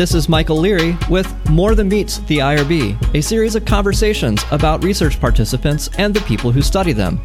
This 0.00 0.14
is 0.14 0.30
Michael 0.30 0.56
Leary 0.56 0.96
with 1.10 1.30
More 1.50 1.74
Than 1.74 1.90
Meets 1.90 2.20
the 2.20 2.38
IRB, 2.38 3.14
a 3.14 3.20
series 3.20 3.54
of 3.54 3.66
conversations 3.66 4.42
about 4.50 4.82
research 4.82 5.20
participants 5.20 5.90
and 5.98 6.14
the 6.14 6.22
people 6.22 6.50
who 6.50 6.62
study 6.62 6.94
them. 6.94 7.20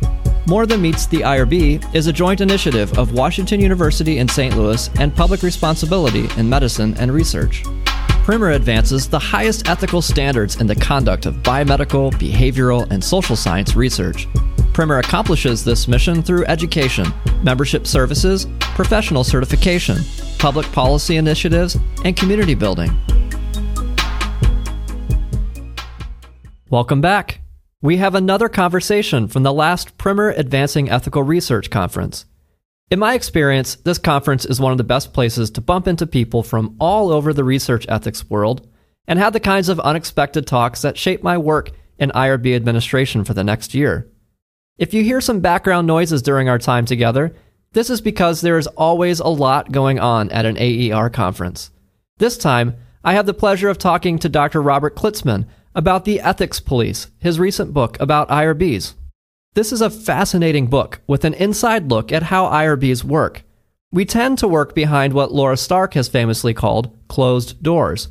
More 0.45 0.65
Than 0.65 0.81
Meets 0.81 1.05
the 1.05 1.21
IRB 1.21 1.95
is 1.95 2.07
a 2.07 2.11
joint 2.11 2.41
initiative 2.41 2.99
of 2.99 3.13
Washington 3.13 3.61
University 3.61 4.17
in 4.17 4.27
St. 4.27 4.57
Louis 4.57 4.89
and 4.99 5.15
Public 5.15 5.41
Responsibility 5.41 6.27
in 6.37 6.49
Medicine 6.49 6.93
and 6.99 7.13
Research. 7.13 7.63
PRIM&R 8.25 8.51
advances 8.51 9.07
the 9.07 9.19
highest 9.19 9.69
ethical 9.69 10.01
standards 10.01 10.59
in 10.59 10.67
the 10.67 10.75
conduct 10.75 11.25
of 11.25 11.35
biomedical, 11.35 12.11
behavioral, 12.15 12.91
and 12.91 13.01
social 13.01 13.37
science 13.37 13.77
research. 13.77 14.27
PRIM&R 14.75 14.99
accomplishes 14.99 15.63
this 15.63 15.87
mission 15.87 16.21
through 16.21 16.43
education, 16.47 17.07
membership 17.43 17.87
services, 17.87 18.45
professional 18.59 19.23
certification, 19.23 19.99
public 20.37 20.69
policy 20.73 21.15
initiatives, 21.15 21.77
and 22.03 22.17
community 22.17 22.55
building. 22.55 22.91
Welcome 26.69 26.99
back. 26.99 27.39
We 27.81 27.95
have 27.97 28.15
another 28.15 28.49
conversation 28.49 29.29
from 29.29 29.43
the 29.43 29.53
last 29.53 29.97
PRIM&R 29.97 30.31
Advancing 30.31 30.89
Ethical 30.89 31.23
Research 31.23 31.69
Conference. 31.69 32.25
In 32.91 32.99
my 32.99 33.13
experience, 33.13 33.75
this 33.75 33.97
conference 33.97 34.43
is 34.43 34.59
one 34.59 34.73
of 34.73 34.77
the 34.77 34.83
best 34.83 35.13
places 35.13 35.49
to 35.51 35.61
bump 35.61 35.87
into 35.87 36.05
people 36.05 36.43
from 36.43 36.75
all 36.81 37.13
over 37.13 37.31
the 37.31 37.45
research 37.45 37.85
ethics 37.87 38.29
world 38.29 38.67
and 39.07 39.19
have 39.19 39.31
the 39.31 39.39
kinds 39.39 39.69
of 39.69 39.79
unexpected 39.79 40.45
talks 40.45 40.81
that 40.81 40.97
shape 40.97 41.23
my 41.23 41.37
work 41.37 41.71
in 41.97 42.09
IRB 42.09 42.53
administration 42.53 43.23
for 43.23 43.33
the 43.33 43.41
next 43.45 43.73
year. 43.73 44.11
If 44.77 44.93
you 44.93 45.03
hear 45.03 45.21
some 45.21 45.39
background 45.39 45.87
noises 45.87 46.21
during 46.21 46.49
our 46.49 46.59
time 46.59 46.85
together, 46.85 47.33
this 47.71 47.89
is 47.89 48.01
because 48.01 48.41
there 48.41 48.57
is 48.57 48.67
always 48.67 49.21
a 49.21 49.27
lot 49.27 49.71
going 49.71 49.99
on 49.99 50.29
at 50.31 50.45
an 50.45 50.57
AER 50.57 51.09
conference. 51.09 51.71
This 52.17 52.37
time, 52.37 52.75
I 53.01 53.13
have 53.13 53.25
the 53.25 53.33
pleasure 53.33 53.69
of 53.69 53.77
talking 53.77 54.19
to 54.19 54.27
Dr. 54.27 54.61
Robert 54.61 54.97
Klitzman 54.97 55.45
about 55.75 56.03
the 56.03 56.19
Ethics 56.19 56.59
Police, 56.59 57.07
his 57.19 57.39
recent 57.39 57.73
book 57.73 57.97
about 58.01 58.27
IRBs. 58.27 58.95
This 59.53 59.71
is 59.71 59.79
a 59.79 59.89
fascinating 59.89 60.67
book 60.67 60.99
with 61.07 61.23
an 61.23 61.35
inside 61.35 61.89
look 61.89 62.11
at 62.11 62.23
how 62.23 62.47
IRBs 62.47 63.05
work. 63.05 63.43
We 63.93 64.03
tend 64.03 64.39
to 64.39 64.47
work 64.47 64.75
behind 64.75 65.13
what 65.13 65.31
Laura 65.31 65.55
Stark 65.55 65.93
has 65.93 66.09
famously 66.09 66.53
called 66.53 66.93
closed 67.07 67.63
doors. 67.63 68.09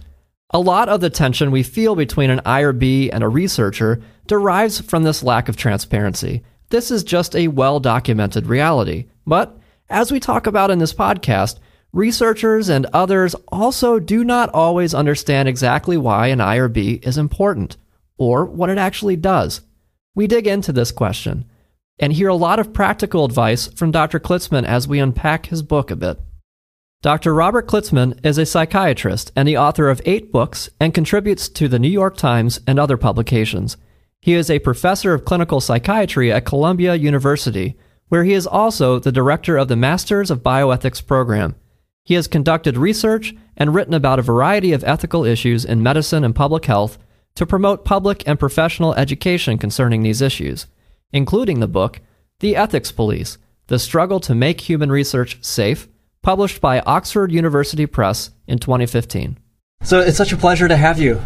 A 0.48 0.61
lot 0.61 0.89
of 0.89 1.02
the 1.02 1.11
tension 1.11 1.50
we 1.50 1.62
feel 1.62 1.94
between 1.94 2.30
an 2.30 2.41
IRB 2.41 3.11
and 3.12 3.22
a 3.22 3.28
researcher 3.28 4.00
derives 4.27 4.80
from 4.80 5.02
this 5.02 5.22
lack 5.22 5.50
of 5.50 5.56
transparency. 5.58 6.42
This 6.70 6.91
is 6.91 7.05
just 7.05 7.37
a 7.37 7.48
well 7.48 7.81
documented 7.81 8.47
reality. 8.47 9.07
But 9.27 9.59
as 9.89 10.11
we 10.11 10.20
talk 10.20 10.47
about 10.47 10.70
in 10.70 10.79
this 10.79 10.95
podcast, 10.95 11.59
researchers 11.93 12.69
and 12.69 12.87
others 12.87 13.34
also 13.48 13.98
do 13.98 14.25
not 14.25 14.51
always 14.51 14.95
understand 14.95 15.48
exactly 15.48 15.97
why 15.97 16.29
an 16.29 16.41
IRB 16.41 17.07
is 17.07 17.19
important 17.19 17.77
or 18.17 18.45
what 18.45 18.70
it 18.70 18.79
actually 18.79 19.17
does. 19.17 19.61
We 20.15 20.27
dig 20.27 20.47
into 20.47 20.73
this 20.73 20.92
question 20.92 21.45
and 21.98 22.12
hear 22.12 22.29
a 22.29 22.35
lot 22.35 22.59
of 22.59 22.73
practical 22.73 23.25
advice 23.25 23.69
from 23.69 23.91
Dr. 23.91 24.19
Klitzman 24.19 24.65
as 24.65 24.89
we 24.89 24.98
unpack 24.98 25.47
his 25.47 25.62
book 25.62 25.91
a 25.91 25.97
bit. 25.97 26.20
Dr. 27.03 27.35
Robert 27.35 27.67
Klitzman 27.67 28.19
is 28.25 28.39
a 28.39 28.47
psychiatrist 28.47 29.31
and 29.37 29.47
the 29.47 29.59
author 29.59 29.91
of 29.91 30.01
eight 30.07 30.33
books 30.33 30.70
and 30.81 30.95
contributes 30.95 31.48
to 31.51 31.69
the 31.69 31.79
New 31.79 31.89
York 31.89 32.17
Times 32.17 32.61
and 32.67 32.79
other 32.79 32.97
publications. 32.97 33.77
He 34.25 34.33
is 34.33 34.48
a 34.48 34.58
professor 34.58 35.12
of 35.12 35.27
clinical 35.27 35.61
psychiatry 35.61 36.33
at 36.33 36.47
Columbia 36.47 36.94
University, 36.94 37.77
where 38.08 38.25
he 38.25 38.33
is 38.33 38.47
also 38.47 38.98
the 38.98 39.12
director 39.12 39.58
of 39.58 39.69
the 39.69 39.77
Masters 39.77 40.30
of 40.30 40.42
Bioethics 40.42 41.06
program. 41.06 41.56
He 42.06 42.14
has 42.14 42.27
conducted 42.27 42.78
research 42.78 43.34
and 43.55 43.75
written 43.75 43.92
about 43.92 44.19
a 44.19 44.22
variety 44.22 44.72
of 44.72 44.83
ethical 44.83 45.27
issues 45.27 45.67
in 45.67 45.83
medicine 45.83 46.25
and 46.25 46.34
public 46.34 46.64
health 46.64 46.97
to 47.34 47.45
promote 47.45 47.84
public 47.84 48.27
and 48.27 48.41
professional 48.41 48.95
education 48.95 49.58
concerning 49.58 50.02
these 50.02 50.22
issues, 50.22 50.69
including 51.12 51.61
the 51.61 51.68
book, 51.68 52.01
The 52.41 52.56
Ethics 52.56 52.92
Police 52.92 53.36
The 53.67 53.79
Struggle 53.79 54.20
to 54.20 54.35
Make 54.35 54.62
Human 54.62 54.91
Research 54.91 55.36
Safe, 55.45 55.86
published 56.23 56.62
by 56.62 56.80
Oxford 56.80 57.30
University 57.30 57.85
Press 57.85 58.30
in 58.46 58.58
2015. 58.58 59.36
So 59.83 60.01
it's 60.01 60.17
such 60.17 60.33
a 60.33 60.39
pleasure 60.39 60.67
to 60.67 60.79
have 60.79 60.98
you. 60.98 61.20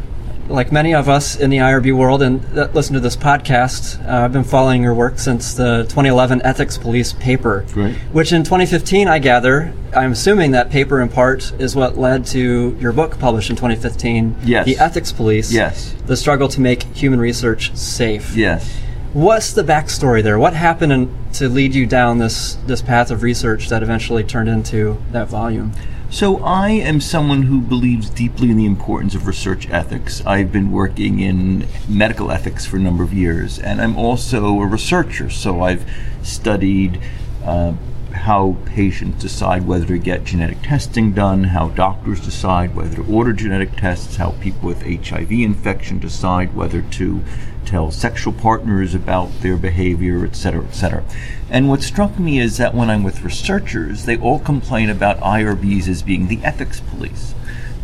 Like 0.48 0.72
many 0.72 0.94
of 0.94 1.10
us 1.10 1.36
in 1.36 1.50
the 1.50 1.58
IRB 1.58 1.94
world 1.94 2.22
and 2.22 2.40
that 2.54 2.74
listen 2.74 2.94
to 2.94 3.00
this 3.00 3.16
podcast, 3.16 4.02
uh, 4.08 4.24
I've 4.24 4.32
been 4.32 4.44
following 4.44 4.82
your 4.82 4.94
work 4.94 5.18
since 5.18 5.52
the 5.52 5.82
2011 5.84 6.40
Ethics 6.42 6.78
Police 6.78 7.12
paper, 7.12 7.66
Great. 7.72 7.96
which 8.12 8.32
in 8.32 8.44
2015, 8.44 9.08
I 9.08 9.18
gather, 9.18 9.74
I'm 9.94 10.12
assuming 10.12 10.52
that 10.52 10.70
paper 10.70 11.02
in 11.02 11.10
part 11.10 11.52
is 11.60 11.76
what 11.76 11.98
led 11.98 12.24
to 12.28 12.74
your 12.80 12.92
book 12.92 13.18
published 13.18 13.50
in 13.50 13.56
2015, 13.56 14.36
Yes. 14.42 14.64
The 14.64 14.78
Ethics 14.78 15.12
Police, 15.12 15.52
Yes. 15.52 15.94
The 16.06 16.16
Struggle 16.16 16.48
to 16.48 16.60
Make 16.62 16.82
Human 16.96 17.20
Research 17.20 17.76
Safe. 17.76 18.34
Yes. 18.34 18.80
What's 19.12 19.52
the 19.52 19.62
backstory 19.62 20.22
there? 20.22 20.38
What 20.38 20.54
happened 20.54 20.92
in, 20.92 21.14
to 21.34 21.50
lead 21.50 21.74
you 21.74 21.84
down 21.84 22.18
this, 22.18 22.54
this 22.66 22.80
path 22.80 23.10
of 23.10 23.22
research 23.22 23.68
that 23.68 23.82
eventually 23.82 24.24
turned 24.24 24.48
into 24.48 24.96
that 25.12 25.28
volume? 25.28 25.72
So 26.10 26.38
I 26.38 26.70
am 26.70 27.02
someone 27.02 27.42
who 27.42 27.60
believes 27.60 28.08
deeply 28.08 28.50
in 28.50 28.56
the 28.56 28.64
importance 28.64 29.14
of 29.14 29.26
research 29.26 29.68
ethics. 29.68 30.24
I've 30.24 30.50
been 30.50 30.72
working 30.72 31.20
in 31.20 31.68
medical 31.86 32.32
ethics 32.32 32.64
for 32.64 32.78
a 32.78 32.80
number 32.80 33.04
of 33.04 33.12
years, 33.12 33.58
and 33.58 33.78
I'm 33.78 33.96
also 33.96 34.58
a 34.60 34.66
researcher. 34.66 35.28
So 35.28 35.60
I've 35.62 35.84
studied 36.22 36.98
uh, 37.44 37.74
how 38.18 38.56
patients 38.66 39.22
decide 39.22 39.66
whether 39.66 39.86
to 39.86 39.98
get 39.98 40.24
genetic 40.24 40.62
testing 40.62 41.12
done, 41.12 41.44
how 41.44 41.68
doctors 41.70 42.20
decide 42.20 42.74
whether 42.74 42.96
to 42.96 43.12
order 43.12 43.32
genetic 43.32 43.76
tests, 43.76 44.16
how 44.16 44.32
people 44.40 44.68
with 44.68 44.82
HIV 44.82 45.30
infection 45.32 45.98
decide 45.98 46.54
whether 46.54 46.82
to 46.82 47.22
tell 47.64 47.90
sexual 47.90 48.32
partners 48.32 48.94
about 48.94 49.30
their 49.40 49.56
behavior, 49.56 50.24
et 50.24 50.34
cetera, 50.34 50.64
et 50.64 50.72
cetera. 50.74 51.04
And 51.50 51.68
what 51.68 51.82
struck 51.82 52.18
me 52.18 52.38
is 52.38 52.56
that 52.56 52.74
when 52.74 52.88
I'm 52.90 53.02
with 53.02 53.22
researchers, 53.22 54.04
they 54.04 54.16
all 54.16 54.38
complain 54.38 54.88
about 54.90 55.18
IRBs 55.20 55.88
as 55.88 56.02
being 56.02 56.28
the 56.28 56.40
ethics 56.42 56.80
police. 56.80 57.34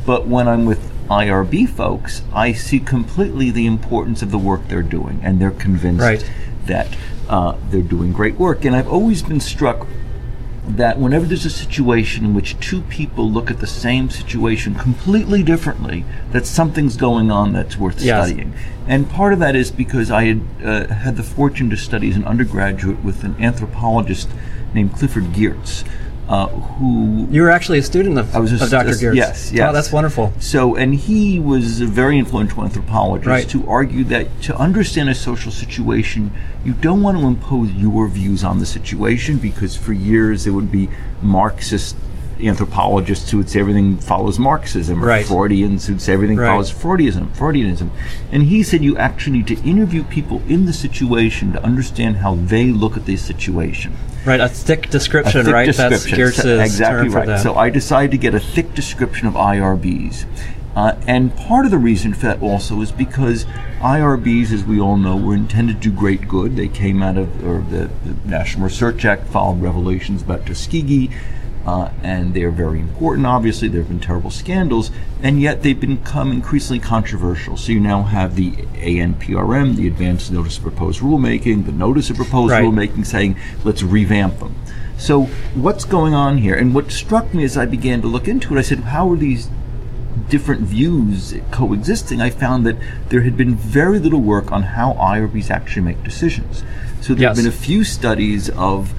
But 0.07 0.27
when 0.27 0.49
I'm 0.49 0.65
with 0.65 0.91
IRB 1.09 1.69
folks, 1.69 2.23
I 2.33 2.53
see 2.53 2.81
completely 2.81 3.51
the 3.51 3.67
importance 3.67 4.23
of 4.23 4.31
the 4.31 4.39
work 4.39 4.69
they're 4.69 4.83
doing, 4.83 5.21
and 5.23 5.39
they're 5.41 5.51
convinced 5.51 6.01
Right. 6.03 6.31
that 6.67 6.89
uh, 7.29 7.57
they're 7.71 7.83
doing 7.83 8.13
great 8.13 8.37
work. 8.39 8.65
And 8.65 8.75
I've 8.75 8.89
always 8.89 9.23
been 9.23 9.41
struck 9.41 9.87
that 10.67 10.99
whenever 10.99 11.27
there's 11.27 11.45
a 11.45 11.51
situation 11.51 12.25
in 12.25 12.35
which 12.35 12.59
two 12.59 12.81
people 12.83 13.31
look 13.31 13.51
at 13.51 13.61
the 13.61 13.67
same 13.67 14.09
situation 14.11 14.75
completely 14.75 15.43
differently, 15.43 16.05
that 16.33 16.47
something's 16.47 16.97
going 16.97 17.31
on 17.31 17.53
that's 17.53 17.77
worth 17.77 18.01
Yes. 18.01 18.29
studying. 18.29 18.55
And 18.87 19.09
part 19.09 19.33
of 19.33 19.39
that 19.41 19.55
is 19.55 19.71
because 19.71 20.11
I 20.11 20.25
had 20.25 20.41
uh, 20.65 20.87
had 20.89 21.17
the 21.17 21.23
fortune 21.23 21.69
to 21.71 21.77
study 21.77 22.09
as 22.11 22.17
an 22.17 22.25
undergraduate 22.25 23.05
with 23.05 23.25
an 23.25 23.37
anthropologist 23.39 24.29
named 24.73 24.95
Clifford 24.95 25.33
Geertz, 25.35 25.85
uh, 26.29 26.47
who 26.49 27.29
You 27.31 27.43
were 27.43 27.51
actually 27.51 27.79
a 27.79 27.83
student 27.83 28.19
of, 28.19 28.35
I 28.35 28.39
was 28.39 28.53
a 28.53 28.65
of 28.65 28.71
Dr. 28.71 28.91
Geertz. 28.93 29.15
yes, 29.15 29.53
yes. 29.53 29.69
Oh, 29.69 29.73
that's 29.73 29.93
wonderful. 29.93 30.33
so, 30.41 30.75
and 30.75 30.95
he 30.95 31.39
was 31.39 31.81
a 31.81 31.87
very 31.87 32.19
influential 32.19 32.63
anthropologist 32.65 33.27
Right. 33.29 33.51
who 33.51 33.69
argued 33.69 34.09
that 34.09 34.41
to 34.43 34.57
understand 34.57 35.09
a 35.11 35.15
social 35.15 35.53
situation, 35.53 36.31
you 36.65 36.73
don't 36.73 37.03
want 37.03 37.19
to 37.19 37.27
impose 37.27 37.71
your 37.73 38.09
views 38.09 38.43
on 38.43 38.59
the 38.59 38.67
situation 38.67 39.37
because 39.37 39.77
for 39.77 39.93
years 39.93 40.45
there 40.45 40.53
would 40.55 40.73
be 40.73 40.89
Marxist 41.21 41.97
anthropologists 42.41 43.31
who 43.31 43.39
would 43.39 43.49
say 43.49 43.61
everything 43.61 43.97
follows 43.97 44.39
Marxism, 44.39 45.03
or 45.03 45.07
Right. 45.07 45.25
Freudians 45.27 45.87
who'd 45.87 46.01
say 46.01 46.13
everything 46.15 46.37
Right. 46.37 46.49
follows 46.49 46.71
Freudianism, 46.73 47.29
Freudianism. 47.37 47.91
And 48.33 48.45
he 48.45 48.63
said 48.63 48.83
you 48.83 48.97
actually 48.99 49.39
need 49.39 49.47
to 49.49 49.63
interview 49.63 50.03
people 50.03 50.43
in 50.49 50.67
the 50.67 50.73
situation 50.73 51.53
to 51.53 51.63
understand 51.63 52.17
how 52.17 52.35
they 52.35 52.67
look 52.73 52.97
at 52.97 53.07
the 53.07 53.17
situation 53.17 53.93
Right, 54.25 54.41
a 54.41 54.49
thick 54.49 54.89
description, 54.91 55.41
a 55.41 55.45
thick 55.45 55.53
right? 55.53 55.67
description. 55.67 55.91
That's 55.91 56.11
So- 56.11 56.17
Geertz's 56.17 56.61
exactly 56.61 57.05
term 57.05 57.11
for 57.13 57.19
right. 57.19 57.27
that. 57.27 57.41
So 57.43 57.55
I 57.57 57.71
decided 57.71 58.11
to 58.13 58.19
get 58.19 58.35
a 58.35 58.41
thick 58.41 58.75
description 58.75 59.27
of 59.29 59.35
IRBs. 59.35 60.25
Uh, 60.75 60.97
and 61.07 61.37
part 61.37 61.65
of 61.65 61.71
the 61.71 61.79
reason 61.79 62.13
for 62.15 62.27
that 62.27 62.43
also 62.43 62.81
is 62.81 62.91
because 62.91 63.47
IRBs, 63.81 64.51
as 64.51 64.65
we 64.65 64.81
all 64.81 64.97
know, 64.97 65.17
were 65.17 65.35
intended 65.35 65.81
to 65.83 65.91
do 65.91 65.97
great 65.97 66.27
good. 66.27 66.57
They 66.57 66.67
came 66.69 67.01
out 67.03 67.17
of 67.17 67.47
or 67.47 67.61
the, 67.71 67.91
the 68.05 68.17
National 68.29 68.65
Research 68.65 69.05
Act 69.05 69.29
followed 69.29 69.61
revelations 69.61 70.23
about 70.23 70.47
Tuskegee, 70.47 71.11
uh, 71.67 71.91
and 72.03 72.35
they're 72.35 72.51
very 72.51 72.81
important. 72.81 73.27
Obviously, 73.27 73.69
there 73.69 73.81
have 73.81 73.89
been 73.89 74.01
terrible 74.01 74.31
scandals, 74.31 74.91
and 75.23 75.41
yet 75.41 75.63
they've 75.63 75.79
become 75.79 76.31
increasingly 76.33 76.79
controversial. 76.81 77.57
So 77.57 77.73
you 77.73 77.81
now 77.81 78.03
have 78.03 78.37
the 78.37 78.53
ANPRM, 78.53 79.77
the 79.77 79.87
Advanced 79.87 80.31
Notice 80.31 80.57
of 80.59 80.63
Proposed 80.63 81.01
Rulemaking, 81.01 81.67
the 81.67 81.73
Notice 81.73 82.11
of 82.11 82.17
Proposed 82.17 82.53
Right. 82.53 82.65
Rulemaking, 82.65 83.07
saying 83.07 83.37
let's 83.65 83.83
revamp 83.83 84.39
them. 84.39 84.55
So 84.97 85.25
what's 85.55 85.85
going 85.85 86.15
on 86.15 86.39
here? 86.39 86.55
And 86.55 86.75
what 86.75 86.91
struck 86.91 87.35
me 87.35 87.45
as 87.45 87.57
I 87.57 87.67
began 87.67 88.01
to 88.03 88.07
look 88.07 88.29
into 88.29 88.55
it, 88.55 88.59
I 88.59 88.63
said, 88.63 88.81
how 88.81 89.11
are 89.11 89.17
these 89.17 89.49
different 90.29 90.63
views 90.63 91.35
coexisting? 91.51 92.21
I 92.21 92.31
found 92.31 92.65
that 92.67 92.77
there 93.09 93.23
had 93.23 93.37
been 93.37 93.55
very 93.57 93.99
little 93.99 94.21
work 94.21 94.53
on 94.53 94.63
how 94.63 94.93
IRBs 94.95 95.51
actually 95.51 95.83
make 95.83 96.03
decisions. 96.05 96.63
So 97.01 97.13
there 97.15 97.23
Yes. 97.23 97.37
have 97.37 97.45
been 97.45 97.53
a 97.53 97.57
few 97.57 97.85
studies 97.85 98.49
of 98.51 98.95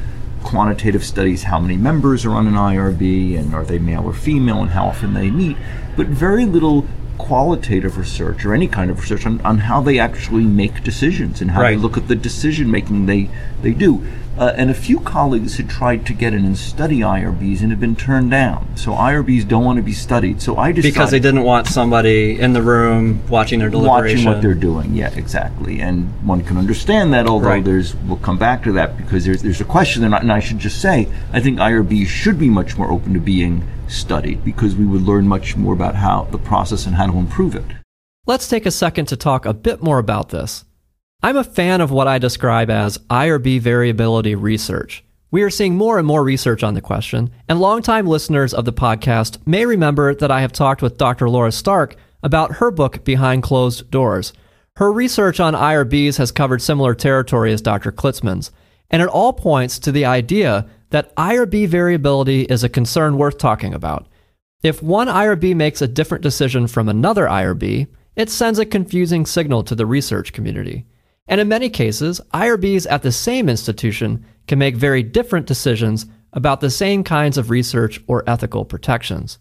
quantitative 0.46 1.04
studies, 1.04 1.44
how 1.44 1.60
many 1.60 1.76
members 1.76 2.24
are 2.24 2.32
on 2.32 2.48
an 2.48 2.54
IRB, 2.54 3.38
and 3.38 3.54
are 3.56 3.66
they 3.66 3.80
male 3.80 4.06
or 4.06 4.14
female, 4.14 4.62
and 4.62 4.70
how 4.70 4.86
often 4.86 5.14
they 5.14 5.32
meet, 5.32 5.58
but 5.98 6.06
very 6.06 6.46
little 6.46 6.86
qualitative 7.18 7.98
research 7.98 8.46
or 8.46 8.54
any 8.54 8.68
kind 8.68 8.92
of 8.92 9.00
research 9.00 9.26
on, 9.26 9.42
on 9.42 9.58
how 9.60 9.82
they 9.82 10.00
actually 10.00 10.44
make 10.44 10.84
decisions 10.84 11.42
and 11.42 11.52
how 11.52 11.62
Right. 11.62 11.72
they 11.76 11.82
look 11.82 11.98
at 11.98 12.08
the 12.08 12.16
decision 12.16 12.70
making 12.70 13.06
they, 13.06 13.30
they 13.62 13.72
do. 13.72 14.04
Uh, 14.38 14.52
and 14.58 14.70
a 14.70 14.74
few 14.74 15.00
colleagues 15.00 15.56
had 15.56 15.70
tried 15.70 16.06
to 16.06 16.12
get 16.12 16.34
in 16.34 16.44
and 16.44 16.58
study 16.58 17.00
IRBs 17.00 17.62
and 17.62 17.70
had 17.72 17.80
been 17.80 17.96
turned 17.96 18.30
down. 18.30 18.68
So 18.76 18.92
IRBs 18.92 19.48
don't 19.48 19.64
want 19.64 19.78
to 19.78 19.82
be 19.84 19.94
studied. 19.94 20.42
So 20.42 20.58
I 20.58 20.74
decided 20.74 20.94
Because 20.94 21.12
they 21.12 21.22
didn't 21.22 21.44
want 21.44 21.68
somebody 21.68 22.38
in 22.38 22.52
the 22.52 22.62
room 22.62 23.22
watching 23.30 23.60
their 23.60 23.70
deliberation. 23.70 24.18
watching 24.18 24.26
what 24.34 24.42
they're 24.42 24.54
doing. 24.54 24.94
Yeah, 24.94 25.10
exactly. 25.16 25.80
And 25.80 26.10
one 26.28 26.42
can 26.42 26.58
understand 26.58 27.14
that, 27.14 27.28
although 27.28 27.48
Right. 27.48 27.64
there's 27.64 27.96
we'll 28.08 28.18
come 28.18 28.38
back 28.38 28.62
to 28.64 28.74
that 28.74 28.98
because 28.98 29.24
there's 29.24 29.42
there's 29.42 29.62
a 29.62 29.66
question, 29.66 30.04
and 30.04 30.14
I, 30.14 30.18
and 30.20 30.32
I 30.34 30.42
should 30.42 30.60
just 30.60 30.82
say 30.82 31.08
I 31.32 31.40
think 31.40 31.58
IRBs 31.60 32.08
should 32.08 32.38
be 32.38 32.50
much 32.50 32.78
more 32.78 32.92
open 32.92 33.14
to 33.14 33.22
being 33.22 33.64
studied 33.88 34.44
because 34.44 34.76
we 34.76 34.86
would 34.86 35.02
learn 35.02 35.28
much 35.28 35.56
more 35.56 35.74
about 35.74 35.96
how 35.96 36.24
the 36.32 36.38
process 36.38 36.86
and 36.86 36.96
how 36.96 37.08
to 37.08 37.18
improve 37.18 37.56
it. 37.56 37.66
Let's 38.26 38.48
take 38.48 38.66
a 38.66 38.72
second 38.72 39.06
to 39.08 39.18
talk 39.18 39.46
a 39.46 39.54
bit 39.54 39.84
more 39.84 40.00
about 40.00 40.30
this. 40.30 40.66
I'm 41.22 41.38
a 41.38 41.44
fan 41.44 41.82
of 41.82 41.92
what 41.92 42.08
I 42.08 42.18
describe 42.18 42.70
as 42.70 42.98
IRB 43.10 43.60
variability 43.62 44.36
research. 44.36 45.04
We 45.32 45.44
are 45.44 45.50
seeing 45.50 45.76
more 45.76 45.98
and 45.98 46.08
more 46.08 46.24
research 46.24 46.64
on 46.64 46.76
the 46.76 46.82
question, 46.82 47.32
and 47.50 47.60
longtime 47.60 48.08
listeners 48.08 48.54
of 48.54 48.66
the 48.66 48.74
podcast 48.74 49.46
may 49.46 49.66
remember 49.66 50.16
that 50.16 50.32
I 50.32 50.42
have 50.42 50.54
talked 50.54 50.82
with 50.82 50.98
Dr. 50.98 51.30
Laura 51.30 51.52
Stark 51.52 51.96
about 52.24 52.54
her 52.54 52.72
book 52.72 53.04
Behind 53.04 53.44
Closed 53.44 53.92
Doors. 53.92 54.34
Her 54.78 54.92
research 54.92 55.40
on 55.40 55.54
IRBs 55.54 56.18
has 56.18 56.32
covered 56.32 56.62
similar 56.62 56.96
territory 56.96 57.52
as 57.52 57.62
Dr. 57.62 57.92
Klitzman's, 57.92 58.52
and 58.90 59.02
it 59.02 59.08
all 59.08 59.34
points 59.34 59.78
to 59.80 59.92
the 59.92 60.06
idea 60.06 60.68
that 60.96 61.14
IRB 61.18 61.68
variability 61.68 62.44
is 62.44 62.64
a 62.64 62.70
concern 62.70 63.18
worth 63.18 63.38
talking 63.38 63.74
about. 63.74 64.08
If 64.64 64.82
one 64.82 65.10
IRB 65.10 65.54
makes 65.54 65.82
a 65.82 65.90
different 65.90 66.24
decision 66.24 66.68
from 66.68 66.88
another 66.88 67.26
IRB, 67.26 67.88
it 68.16 68.30
sends 68.30 68.60
a 68.60 68.66
confusing 68.66 69.26
signal 69.26 69.62
to 69.64 69.76
the 69.76 69.86
research 69.86 70.32
community. 70.32 70.86
And 71.28 71.42
in 71.42 71.50
many 71.50 71.70
cases, 71.70 72.22
IRBs 72.34 72.88
at 72.90 73.02
the 73.02 73.12
same 73.12 73.50
institution 73.50 74.26
can 74.48 74.58
make 74.58 74.78
very 74.78 75.04
different 75.04 75.48
decisions 75.48 76.06
about 76.32 76.62
the 76.62 76.70
same 76.70 77.04
kinds 77.04 77.38
of 77.38 77.50
research 77.50 78.02
or 78.08 78.24
ethical 78.26 78.64
protections. 78.64 79.38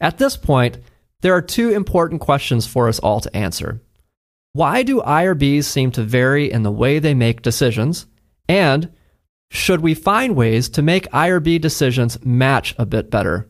At 0.00 0.16
this 0.16 0.38
point, 0.38 0.78
there 1.20 1.34
are 1.34 1.42
two 1.42 1.68
important 1.68 2.22
questions 2.22 2.66
for 2.66 2.88
us 2.88 2.98
all 2.98 3.20
to 3.20 3.36
answer. 3.36 3.82
Why 4.54 4.82
do 4.82 5.02
IRBs 5.02 5.64
seem 5.64 5.90
to 5.90 6.02
vary 6.02 6.50
in 6.50 6.62
the 6.62 6.72
way 6.72 6.98
they 6.98 7.12
make 7.12 7.42
decisions? 7.42 8.06
And 8.48 8.90
should 9.54 9.82
we 9.82 9.94
find 9.94 10.34
ways 10.34 10.68
to 10.68 10.82
make 10.82 11.08
IRB 11.10 11.60
decisions 11.60 12.22
match 12.24 12.74
a 12.76 12.84
bit 12.84 13.08
better? 13.08 13.48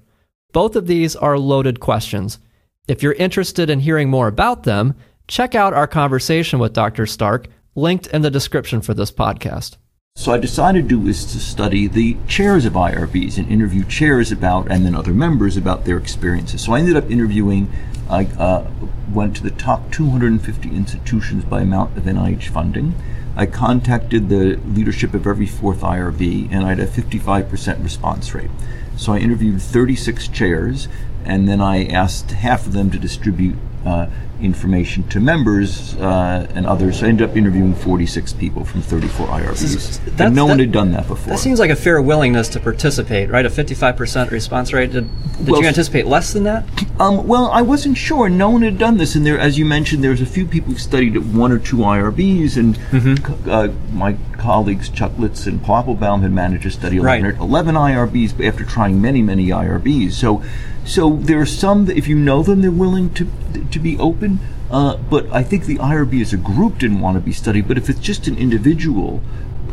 Both 0.52 0.76
of 0.76 0.86
these 0.86 1.16
are 1.16 1.38
loaded 1.38 1.80
questions. 1.80 2.38
If 2.86 3.02
you're 3.02 3.14
interested 3.14 3.70
in 3.70 3.80
hearing 3.80 4.10
more 4.10 4.28
about 4.28 4.64
them, 4.64 4.94
check 5.28 5.54
out 5.54 5.72
our 5.72 5.86
conversation 5.86 6.58
with 6.58 6.74
Dr. 6.74 7.06
Stark, 7.06 7.48
linked 7.74 8.06
in 8.08 8.20
the 8.20 8.30
description 8.30 8.82
for 8.82 8.92
this 8.92 9.10
podcast. 9.10 9.78
So 10.16 10.30
I 10.30 10.36
decided 10.38 10.82
to 10.82 11.00
do 11.00 11.08
is 11.08 11.24
to 11.32 11.40
study 11.40 11.88
the 11.88 12.18
chairs 12.28 12.66
of 12.66 12.74
IRBs 12.74 13.38
and 13.38 13.50
interview 13.50 13.82
chairs 13.82 14.30
about, 14.30 14.70
and 14.70 14.84
then 14.84 14.94
other 14.94 15.14
members 15.14 15.56
about 15.56 15.86
their 15.86 15.96
experiences. 15.96 16.60
So 16.62 16.74
I 16.74 16.80
ended 16.80 16.96
up 16.96 17.10
interviewing. 17.10 17.72
I 18.10 18.26
uh, 18.38 18.70
went 19.10 19.34
to 19.36 19.42
the 19.42 19.52
top 19.52 19.90
250 19.90 20.68
institutions 20.68 21.46
by 21.46 21.62
amount 21.62 21.96
of 21.96 22.04
NIH 22.04 22.48
funding. 22.48 22.94
I 23.36 23.46
contacted 23.46 24.28
the 24.28 24.56
leadership 24.66 25.12
of 25.14 25.26
every 25.26 25.46
fourth 25.46 25.80
IRB, 25.80 26.48
and 26.52 26.64
I 26.64 26.68
had 26.68 26.80
a 26.80 26.86
55% 26.86 27.82
response 27.82 28.34
rate. 28.34 28.50
So 28.96 29.12
I 29.12 29.18
interviewed 29.18 29.60
36 29.60 30.28
chairs, 30.28 30.88
and 31.24 31.48
then 31.48 31.60
I 31.60 31.86
asked 31.86 32.30
half 32.30 32.66
of 32.66 32.72
them 32.72 32.90
to 32.92 32.98
distribute 32.98 33.56
uh, 33.84 34.06
information 34.40 35.02
to 35.08 35.20
members 35.20 35.94
uh, 35.96 36.46
and 36.54 36.66
others. 36.66 36.98
So 37.00 37.06
I 37.06 37.08
ended 37.08 37.28
up 37.30 37.36
interviewing 37.36 37.74
46 37.74 38.32
people 38.34 38.64
from 38.64 38.82
34 38.82 39.26
IRBs. 39.28 39.98
That's- 40.04 40.20
and 40.20 40.34
no 40.36 40.46
one 40.46 40.58
had 40.58 40.72
done 40.72 40.92
that 40.92 41.06
before. 41.08 41.32
That 41.32 41.38
seems 41.38 41.58
like 41.60 41.70
a 41.70 41.76
fair 41.76 42.00
willingness 42.02 42.48
to 42.50 42.60
participate, 42.60 43.30
right? 43.30 43.46
A 43.46 43.50
55% 43.50 44.30
response 44.30 44.72
rate. 44.72 44.92
Did, 44.92 45.08
did 45.38 45.48
Well, 45.48 45.60
you 45.62 45.68
anticipate 45.68 46.06
less 46.06 46.32
than 46.32 46.44
that? 46.44 46.64
Um, 47.00 47.26
well, 47.26 47.46
I 47.50 47.62
wasn't 47.62 47.96
sure. 47.96 48.28
No 48.28 48.50
one 48.50 48.62
had 48.62 48.78
done 48.78 48.96
this, 48.98 49.14
and 49.14 49.24
there, 49.26 49.38
as 49.38 49.58
you 49.58 49.64
mentioned, 49.64 50.02
there's 50.04 50.20
a 50.20 50.26
few 50.26 50.46
people 50.46 50.72
who 50.72 50.78
studied 50.78 51.16
at 51.16 51.22
one 51.22 51.50
or 51.52 51.58
two 51.58 51.78
IRBs, 51.78 52.56
and 52.56 52.76
Mm-hmm. 52.94 53.50
uh, 53.50 53.68
my 53.92 54.16
colleagues 54.38 54.88
Chuck 54.88 55.12
Lidz 55.12 55.46
and 55.46 55.62
Paul 55.62 55.84
Appelbaum 55.84 56.20
had 56.22 56.32
managed 56.32 56.64
to 56.64 56.70
study 56.70 56.98
11, 56.98 57.24
Right. 57.24 57.40
11 57.40 57.74
IRBs 57.76 58.46
after 58.46 58.64
trying 58.64 59.00
many, 59.00 59.22
many 59.22 59.48
IRBs. 59.48 60.12
So, 60.12 60.42
so 60.84 61.16
there 61.16 61.40
are 61.40 61.46
some 61.46 61.86
that 61.86 61.96
if 61.96 62.06
you 62.08 62.14
know 62.16 62.42
them, 62.42 62.60
they're 62.62 62.70
willing 62.70 63.10
to 63.14 63.26
to 63.70 63.78
be 63.78 63.96
open. 63.98 64.33
Uh, 64.70 64.96
but 64.96 65.30
I 65.32 65.42
think 65.42 65.66
the 65.66 65.76
IRB 65.76 66.20
as 66.20 66.32
a 66.32 66.36
group 66.36 66.78
didn't 66.78 67.00
want 67.00 67.16
to 67.16 67.20
be 67.20 67.32
studied. 67.32 67.68
But 67.68 67.78
if 67.78 67.88
it's 67.88 68.00
just 68.00 68.26
an 68.26 68.36
individual, 68.38 69.20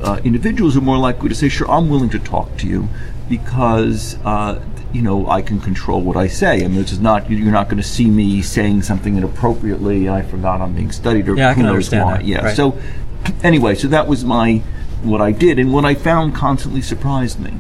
uh, 0.04 0.20
individuals 0.24 0.76
are 0.78 0.82
more 0.82 0.98
likely 0.98 1.30
to 1.30 1.36
say, 1.36 1.50
"Sure, 1.50 1.70
I'm 1.70 1.90
willing 1.90 2.10
to 2.10 2.20
talk 2.20 2.58
to 2.58 2.68
you," 2.68 2.88
because 3.30 4.18
uh, 4.26 4.60
you 4.94 5.02
know 5.02 5.28
I 5.30 5.42
can 5.42 5.60
control 5.60 6.02
what 6.02 6.18
I 6.18 6.28
say. 6.28 6.64
I 6.64 6.68
mean, 6.68 6.76
this 6.82 6.92
is 6.92 7.00
not 7.00 7.30
you're 7.30 7.52
not 7.52 7.68
going 7.70 7.82
to 7.82 7.88
see 7.88 8.06
me 8.10 8.42
saying 8.42 8.82
something 8.84 9.16
inappropriately. 9.16 10.10
I 10.10 10.22
forgot 10.22 10.62
I'm 10.62 10.74
being 10.74 10.92
studied, 10.92 11.28
or 11.30 11.36
Yeah, 11.36 11.50
I 11.50 11.54
who 11.54 11.56
can 11.62 11.64
knows 11.64 11.74
understand 11.74 12.06
why. 12.06 12.18
that. 12.18 12.26
Yeah. 12.26 12.46
Right. 12.46 12.56
So 12.56 12.78
anyway, 13.44 13.76
so 13.76 13.88
that 13.88 14.08
was 14.08 14.26
my 14.26 14.62
what 15.04 15.22
I 15.22 15.32
did, 15.32 15.58
and 15.58 15.74
what 15.74 15.86
I 15.86 15.96
found 15.96 16.36
constantly 16.36 16.82
surprised 16.82 17.40
me. 17.40 17.54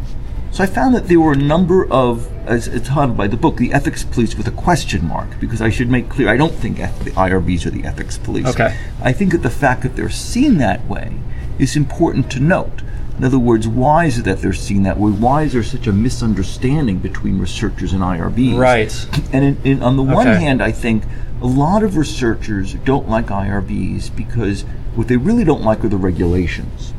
So 0.51 0.63
I 0.63 0.67
found 0.67 0.93
that 0.95 1.07
there 1.07 1.19
were 1.19 1.31
a 1.31 1.37
number 1.37 1.85
of, 1.89 2.27
as 2.45 2.67
it's 2.67 2.89
titled 2.89 3.15
by 3.15 3.27
the 3.27 3.37
book, 3.37 3.55
the 3.55 3.71
ethics 3.71 4.03
police 4.03 4.35
with 4.35 4.47
a 4.47 4.51
question 4.51 5.07
mark, 5.07 5.39
because 5.39 5.61
I 5.61 5.69
should 5.69 5.89
make 5.89 6.09
clear 6.09 6.27
I 6.27 6.35
don't 6.35 6.53
think 6.53 6.77
the 6.77 7.11
IRBs 7.11 7.65
are 7.65 7.69
the 7.69 7.85
ethics 7.85 8.17
police. 8.17 8.47
Okay. 8.47 8.77
I 9.01 9.13
think 9.13 9.31
that 9.31 9.43
the 9.43 9.49
fact 9.49 9.81
that 9.83 9.95
they're 9.95 10.09
seen 10.09 10.57
that 10.57 10.85
way 10.87 11.13
is 11.57 11.77
important 11.77 12.29
to 12.33 12.41
note. 12.41 12.81
In 13.17 13.23
other 13.23 13.39
words, 13.39 13.65
why 13.67 14.05
is 14.05 14.17
it 14.17 14.25
that 14.25 14.39
they're 14.39 14.51
seen 14.51 14.83
that 14.83 14.97
way? 14.97 15.11
Why 15.11 15.43
is 15.43 15.53
there 15.53 15.63
such 15.63 15.87
a 15.87 15.93
misunderstanding 15.93 16.97
between 16.97 17.39
researchers 17.39 17.93
and 17.93 18.01
IRBs? 18.01 18.57
Right. 18.57 19.07
And 19.31 19.45
in, 19.45 19.57
in, 19.63 19.83
on 19.83 19.95
the 19.95 20.03
one 20.03 20.27
Okay. 20.27 20.39
hand, 20.39 20.61
I 20.61 20.71
think 20.71 21.03
a 21.41 21.45
lot 21.45 21.81
of 21.81 21.95
researchers 21.95 22.73
don't 22.73 23.07
like 23.07 23.27
IRBs 23.27 24.13
because 24.15 24.63
what 24.95 25.07
they 25.07 25.17
really 25.17 25.43
don't 25.45 25.63
like 25.63 25.83
are 25.85 25.89
the 25.89 25.97
regulations. 25.97 26.93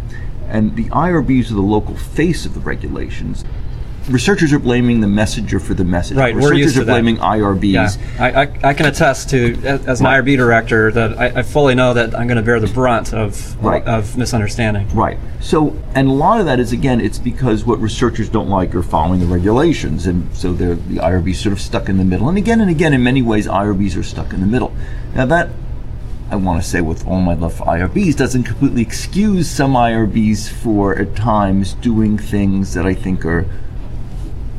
And 0.53 0.77
the 0.77 0.85
IRBs 0.91 1.51
are 1.51 1.55
the 1.55 1.61
local 1.63 1.97
face 1.97 2.47
of 2.47 2.55
the 2.55 2.61
regulations. 2.61 3.45
Researchers 4.09 4.53
are 4.53 4.59
blaming 4.59 5.01
the 5.01 5.07
messenger 5.07 5.61
for 5.61 5.75
the 5.75 5.85
message. 5.85 6.17
Right, 6.17 6.35
we're 6.35 6.41
Researchers 6.51 6.59
used 6.59 6.75
to 6.75 6.83
are 6.83 6.85
that. 6.87 6.93
blaming 6.93 7.17
IRBs. 7.19 7.73
Yeah, 7.73 7.91
I, 8.19 8.43
I, 8.43 8.59
I 8.71 8.75
can 8.75 8.87
attest 8.87 9.31
to, 9.31 9.55
as 9.65 10.01
an 10.01 10.07
Right. 10.07 10.23
IRB 10.25 10.37
director, 10.37 10.91
that 10.91 11.17
I, 11.19 11.27
I 11.39 11.43
fully 11.43 11.77
know 11.77 11.95
that 11.95 12.13
I'm 12.19 12.27
going 12.27 12.37
to 12.37 12.43
bear 12.43 12.59
the 12.59 12.67
brunt 12.67 13.15
of 13.15 13.57
Right. 13.65 13.83
of 13.87 14.19
misunderstanding. 14.19 14.89
Right. 14.93 15.19
So, 15.41 15.77
and 15.95 16.09
a 16.09 16.13
lot 16.13 16.41
of 16.41 16.47
that 16.47 16.59
is 16.59 16.73
again, 16.73 17.01
it's 17.01 17.19
because 17.19 17.65
what 17.65 17.81
researchers 17.81 18.29
don't 18.29 18.49
like 18.49 18.75
are 18.75 18.83
following 18.83 19.21
the 19.21 19.27
regulations, 19.27 20.07
and 20.09 20.35
so 20.35 20.53
they're 20.53 20.75
the 20.75 20.97
IRB's 20.97 21.39
sort 21.39 21.53
of 21.53 21.61
stuck 21.61 21.89
in 21.89 21.97
the 21.97 22.05
middle. 22.05 22.29
And 22.29 22.37
again 22.37 22.61
and 22.61 22.71
again, 22.71 22.93
in 22.93 23.05
many 23.05 23.23
ways, 23.23 23.47
IRBs 23.47 23.97
are 23.97 24.03
stuck 24.03 24.33
in 24.35 24.41
the 24.41 24.47
middle. 24.47 24.75
Now 25.15 25.27
that 25.27 25.49
I 26.33 26.37
want 26.37 26.63
to 26.63 26.67
say 26.67 26.81
with 26.81 27.07
all 27.07 27.21
my 27.21 27.35
love 27.35 27.53
for 27.53 27.67
IRBs 27.67 28.17
doesn't 28.17 28.45
completely 28.45 28.81
excuse 28.81 29.51
some 29.51 29.75
IRBs 29.75 30.49
for 30.49 30.97
at 30.99 31.15
times 31.15 31.75
doing 31.75 32.17
things 32.17 32.73
that 32.73 32.87
I 32.87 32.95
think 32.95 33.27
are 33.27 33.45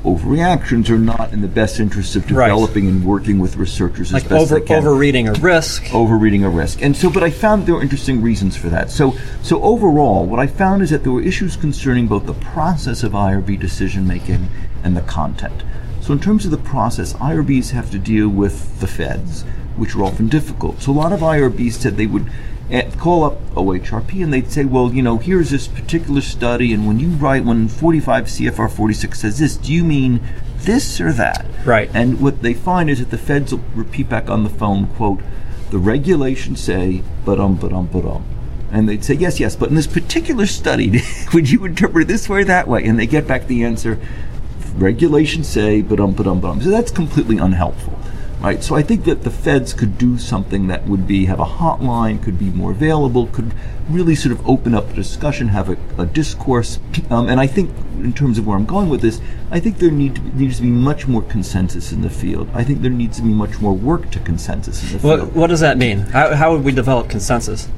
overreactions 0.05 0.87
or 0.91 0.99
not 0.99 1.33
in 1.33 1.41
the 1.41 1.47
best 1.47 1.79
interest 1.79 2.15
of 2.15 2.29
Right. 2.29 2.49
developing 2.49 2.87
and 2.87 3.03
working 3.03 3.39
with 3.39 3.55
researchers 3.55 4.09
as 4.09 4.13
Like 4.13 4.29
best 4.29 4.51
over 4.51 4.59
they 4.59 4.65
can 4.67 4.77
overreading 4.85 5.27
a 5.29 5.33
risk. 5.33 5.91
overreading 5.95 6.43
a 6.43 6.49
risk. 6.49 6.83
And 6.83 6.95
so, 6.95 7.09
but 7.09 7.23
I 7.23 7.31
found 7.31 7.65
there 7.65 7.73
were 7.73 7.81
interesting 7.81 8.21
reasons 8.21 8.55
for 8.55 8.69
that. 8.69 8.91
So, 8.91 9.15
so 9.41 9.59
overall, 9.63 10.27
what 10.27 10.39
I 10.39 10.45
found 10.45 10.83
is 10.83 10.91
that 10.91 11.01
there 11.01 11.11
were 11.11 11.21
issues 11.23 11.55
concerning 11.55 12.07
both 12.07 12.27
the 12.27 12.33
process 12.35 13.01
of 13.01 13.13
IRB 13.13 13.59
decision 13.59 14.05
making 14.07 14.47
and 14.83 14.95
the 14.95 15.01
content. 15.01 15.63
So, 16.01 16.13
in 16.13 16.19
terms 16.19 16.45
of 16.45 16.51
the 16.51 16.57
process, 16.57 17.13
IRBs 17.13 17.71
have 17.71 17.89
to 17.91 17.97
deal 17.97 18.27
with 18.29 18.79
the 18.79 18.87
feds, 18.87 19.43
which 19.75 19.95
are 19.95 20.03
often 20.03 20.27
difficult. 20.27 20.81
So, 20.81 20.91
a 20.91 20.93
lot 20.93 21.13
of 21.13 21.21
IRBs 21.21 21.73
said 21.73 21.97
they 21.97 22.07
would 22.07 22.29
eh, 22.69 22.89
call 22.97 23.23
up 23.23 23.39
OHRP 23.55 24.23
and 24.23 24.33
they'd 24.33 24.51
say, 24.51 24.65
well, 24.65 24.93
you 24.93 25.01
know, 25.01 25.17
here's 25.17 25.49
this 25.49 25.67
particular 25.67 26.21
study, 26.21 26.73
and 26.73 26.87
when 26.87 26.99
you 26.99 27.09
write, 27.09 27.45
when 27.45 27.67
45 27.67 28.25
CFR 28.25 28.71
46 28.71 29.19
says 29.19 29.39
this, 29.39 29.57
do 29.57 29.73
you 29.73 29.83
mean 29.83 30.21
this 30.57 30.99
or 30.99 31.11
that? 31.13 31.45
Right. 31.65 31.89
And 31.93 32.19
what 32.21 32.41
they 32.41 32.53
find 32.53 32.89
is 32.89 32.99
that 32.99 33.11
the 33.11 33.17
feds 33.17 33.53
will 33.53 33.63
repeat 33.75 34.09
back 34.09 34.29
on 34.29 34.43
the 34.43 34.49
phone, 34.49 34.87
quote, 34.87 35.21
the 35.73 35.79
regulations 35.79 36.61
say, 36.61 37.01
but 37.25 37.39
um, 37.39 37.55
but 37.55 37.73
um, 37.73 37.87
but 37.87 38.05
um. 38.05 38.23
And 38.71 38.89
they'd 38.89 39.03
say, 39.03 39.15
yes, 39.15 39.39
yes, 39.39 39.55
but 39.55 39.69
in 39.69 39.75
this 39.75 39.87
particular 39.87 40.45
study, 40.45 41.01
would 41.33 41.49
you 41.49 41.63
interpret 41.65 42.03
it 42.03 42.07
this 42.07 42.27
way 42.27 42.41
or 42.41 42.45
that 42.45 42.67
way? 42.67 42.83
And 42.85 42.97
they 42.97 43.07
get 43.07 43.27
back 43.27 43.47
the 43.47 43.63
answer, 43.63 43.99
regulations 44.75 45.47
say, 45.47 45.81
but 45.81 45.99
um, 45.99 46.13
but 46.13 46.27
um, 46.27 46.39
but 46.39 46.49
um. 46.49 46.61
So 46.61 46.69
that's 46.69 46.91
completely 46.91 47.37
unhelpful. 47.37 47.97
Right? 48.43 48.63
So 48.63 48.75
I 48.75 48.81
think 48.83 49.05
that 49.05 49.23
the 49.23 49.31
feds 49.31 49.73
could 49.73 49.97
do 49.97 50.17
something 50.17 50.67
that 50.67 50.85
would 50.87 51.07
be 51.07 51.25
have 51.25 51.39
a 51.39 51.45
hotline, 51.45 52.21
could 52.21 52.37
be 52.37 52.49
more 52.49 52.71
available, 52.71 53.27
could 53.27 53.53
really 53.89 54.15
sort 54.15 54.33
of 54.33 54.47
open 54.47 54.75
up 54.75 54.89
a 54.91 54.93
discussion, 54.93 55.47
have 55.49 55.69
a, 55.69 55.77
a 55.97 56.05
discourse. 56.05 56.79
Um, 57.09 57.27
and 57.29 57.39
I 57.39 57.47
think, 57.47 57.71
in 57.99 58.13
terms 58.13 58.37
of 58.37 58.45
where 58.45 58.57
I'm 58.57 58.65
going 58.65 58.89
with 58.89 59.01
this, 59.01 59.21
I 59.49 59.59
think 59.59 59.77
there 59.77 59.91
need 59.91 60.15
to 60.15 60.21
be, 60.21 60.31
needs 60.45 60.57
to 60.57 60.63
be 60.63 60.69
much 60.69 61.07
more 61.07 61.21
consensus 61.23 61.91
in 61.91 62.01
the 62.01 62.09
field. 62.09 62.49
I 62.53 62.63
think 62.63 62.81
there 62.81 62.91
needs 62.91 63.17
to 63.17 63.23
be 63.23 63.29
much 63.33 63.59
more 63.59 63.73
work 63.73 64.11
to 64.11 64.19
consensus 64.19 64.83
in 64.83 64.93
the 64.93 64.99
field. 64.99 65.19
What, 65.21 65.33
what 65.33 65.47
does 65.47 65.61
that 65.61 65.77
mean? 65.77 65.99
How, 65.99 66.35
how 66.35 66.53
would 66.53 66.63
we 66.63 66.71
develop 66.71 67.09
consensus? 67.09 67.69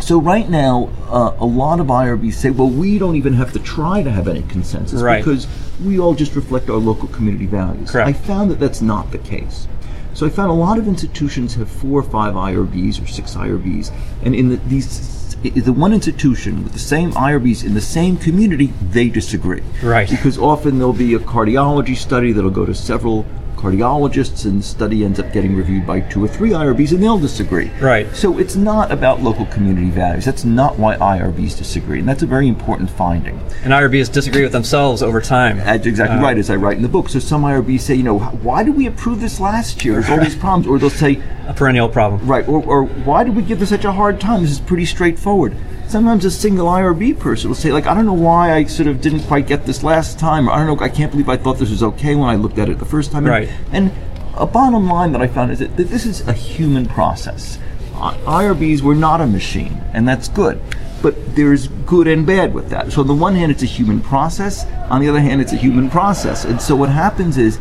So 0.00 0.20
right 0.20 0.48
now, 0.48 0.90
uh, 1.08 1.34
a 1.38 1.46
lot 1.46 1.80
of 1.80 1.86
IRBs 1.86 2.34
say, 2.34 2.50
well, 2.50 2.68
we 2.68 2.98
don't 2.98 3.16
even 3.16 3.32
have 3.32 3.52
to 3.54 3.58
try 3.58 4.02
to 4.02 4.10
have 4.10 4.28
any 4.28 4.42
consensus 4.42 5.00
Right. 5.00 5.24
because 5.24 5.46
we 5.82 5.98
all 5.98 6.14
just 6.14 6.34
reflect 6.36 6.68
our 6.68 6.76
local 6.76 7.08
community 7.08 7.46
values. 7.46 7.90
Correct. 7.90 8.08
I 8.08 8.12
found 8.12 8.50
that 8.50 8.60
that's 8.60 8.82
not 8.82 9.10
the 9.10 9.18
case. 9.18 9.66
So 10.16 10.24
I 10.24 10.30
found 10.30 10.50
a 10.50 10.54
lot 10.54 10.78
of 10.78 10.88
institutions 10.88 11.56
have 11.56 11.68
four 11.68 12.00
or 12.00 12.02
five 12.02 12.32
IRBs 12.32 13.04
or 13.04 13.06
six 13.06 13.34
IRBs, 13.34 13.92
and 14.24 14.34
in 14.34 14.48
the, 14.48 14.56
these, 14.56 15.36
the 15.42 15.74
one 15.74 15.92
institution 15.92 16.64
with 16.64 16.72
the 16.72 16.78
same 16.78 17.12
IRBs 17.12 17.66
in 17.66 17.74
the 17.74 17.82
same 17.82 18.16
community, 18.16 18.72
they 18.80 19.10
disagree. 19.10 19.62
Right. 19.82 20.08
Because 20.08 20.38
often 20.38 20.78
there'll 20.78 20.94
be 20.94 21.12
a 21.12 21.18
cardiology 21.18 21.94
study 21.94 22.32
that'll 22.32 22.48
go 22.48 22.64
to 22.64 22.74
several 22.74 23.26
cardiologists, 23.56 24.44
and 24.44 24.60
the 24.60 24.64
study 24.64 25.04
ends 25.04 25.18
up 25.18 25.32
getting 25.32 25.56
reviewed 25.56 25.86
by 25.86 26.00
two 26.00 26.24
or 26.24 26.28
three 26.28 26.50
IRBs, 26.50 26.92
and 26.92 27.02
they'll 27.02 27.18
disagree. 27.18 27.70
Right. 27.80 28.14
So 28.14 28.38
it's 28.38 28.56
not 28.56 28.92
about 28.92 29.22
local 29.22 29.46
community 29.46 29.90
values. 29.90 30.24
That's 30.24 30.44
not 30.44 30.78
why 30.78 30.96
IRBs 30.96 31.56
disagree, 31.58 32.00
and 32.00 32.08
that's 32.08 32.22
a 32.22 32.26
very 32.26 32.48
important 32.48 32.90
finding. 32.90 33.38
And 33.64 33.72
IRBs 33.72 34.12
disagree 34.12 34.42
with 34.42 34.52
themselves 34.52 35.02
over 35.02 35.20
time. 35.20 35.58
That's 35.58 35.86
exactly 35.86 36.18
uh, 36.18 36.22
right, 36.22 36.38
as 36.38 36.50
I 36.50 36.56
write 36.56 36.76
in 36.76 36.82
the 36.82 36.88
book. 36.88 37.08
So 37.08 37.18
some 37.18 37.42
IRBs 37.42 37.80
say, 37.80 37.94
you 37.94 38.02
know, 38.02 38.18
why 38.18 38.62
did 38.62 38.76
we 38.76 38.86
approve 38.86 39.20
this 39.20 39.40
last 39.40 39.84
year? 39.84 39.94
There's 39.94 40.10
all 40.10 40.20
these 40.20 40.36
problems. 40.36 40.66
Or 40.66 40.78
they'll 40.78 40.90
say, 40.90 41.22
A 41.46 41.54
perennial 41.54 41.88
problem. 41.88 42.26
right, 42.26 42.46
or, 42.46 42.62
or 42.62 42.84
why 42.84 43.24
did 43.24 43.34
we 43.34 43.42
give 43.42 43.58
this 43.60 43.70
such 43.70 43.84
a 43.84 43.92
hard 43.92 44.20
time? 44.20 44.42
This 44.42 44.52
is 44.52 44.60
pretty 44.60 44.84
straightforward. 44.86 45.56
Sometimes 45.88 46.24
a 46.24 46.30
single 46.30 46.66
IRB 46.66 47.18
person 47.18 47.48
will 47.48 47.54
say, 47.54 47.72
like, 47.72 47.86
I 47.86 47.94
don't 47.94 48.06
know 48.06 48.12
why 48.12 48.52
I 48.54 48.64
sort 48.64 48.88
of 48.88 49.00
didn't 49.00 49.20
quite 49.24 49.46
get 49.46 49.66
this 49.66 49.82
last 49.84 50.18
time, 50.18 50.48
or 50.48 50.52
I 50.52 50.58
don't 50.64 50.66
know, 50.66 50.84
I 50.84 50.88
can't 50.88 51.12
believe 51.12 51.28
I 51.28 51.36
thought 51.36 51.58
this 51.58 51.70
was 51.70 51.82
okay 51.82 52.16
when 52.16 52.28
I 52.28 52.34
looked 52.34 52.58
at 52.58 52.68
it 52.68 52.78
the 52.78 52.84
first 52.84 53.12
time. 53.12 53.24
And- 53.24 53.30
Right. 53.30 53.48
And 53.72 53.92
a 54.34 54.46
bottom 54.46 54.88
line 54.88 55.12
that 55.12 55.22
I 55.22 55.28
found 55.28 55.52
is 55.52 55.60
that, 55.60 55.76
that 55.76 55.88
this 55.88 56.04
is 56.04 56.26
a 56.26 56.32
human 56.32 56.86
process. 56.86 57.58
IRBs 57.94 58.82
were 58.82 58.94
not 58.96 59.20
a 59.20 59.26
machine, 59.26 59.80
and 59.94 60.06
that's 60.06 60.28
good. 60.28 60.60
But 61.02 61.36
there's 61.36 61.68
good 61.86 62.08
and 62.08 62.26
bad 62.26 62.52
with 62.52 62.68
that. 62.70 62.92
So 62.92 63.02
on 63.02 63.06
the 63.06 63.14
one 63.14 63.34
hand, 63.34 63.52
it's 63.52 63.62
a 63.62 63.66
human 63.66 64.00
process. 64.00 64.66
On 64.90 65.00
the 65.00 65.08
other 65.08 65.20
hand, 65.20 65.40
it's 65.40 65.52
a 65.52 65.56
human 65.56 65.88
process. 65.88 66.44
And 66.44 66.60
so 66.60 66.74
what 66.74 66.88
happens 66.90 67.38
is 67.38 67.58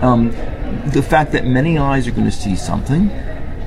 um, 0.00 0.30
the 0.92 1.02
fact 1.02 1.30
that 1.32 1.46
many 1.46 1.78
eyes 1.78 2.06
are 2.08 2.10
going 2.10 2.24
to 2.28 2.32
see 2.36 2.56
something. 2.56 3.10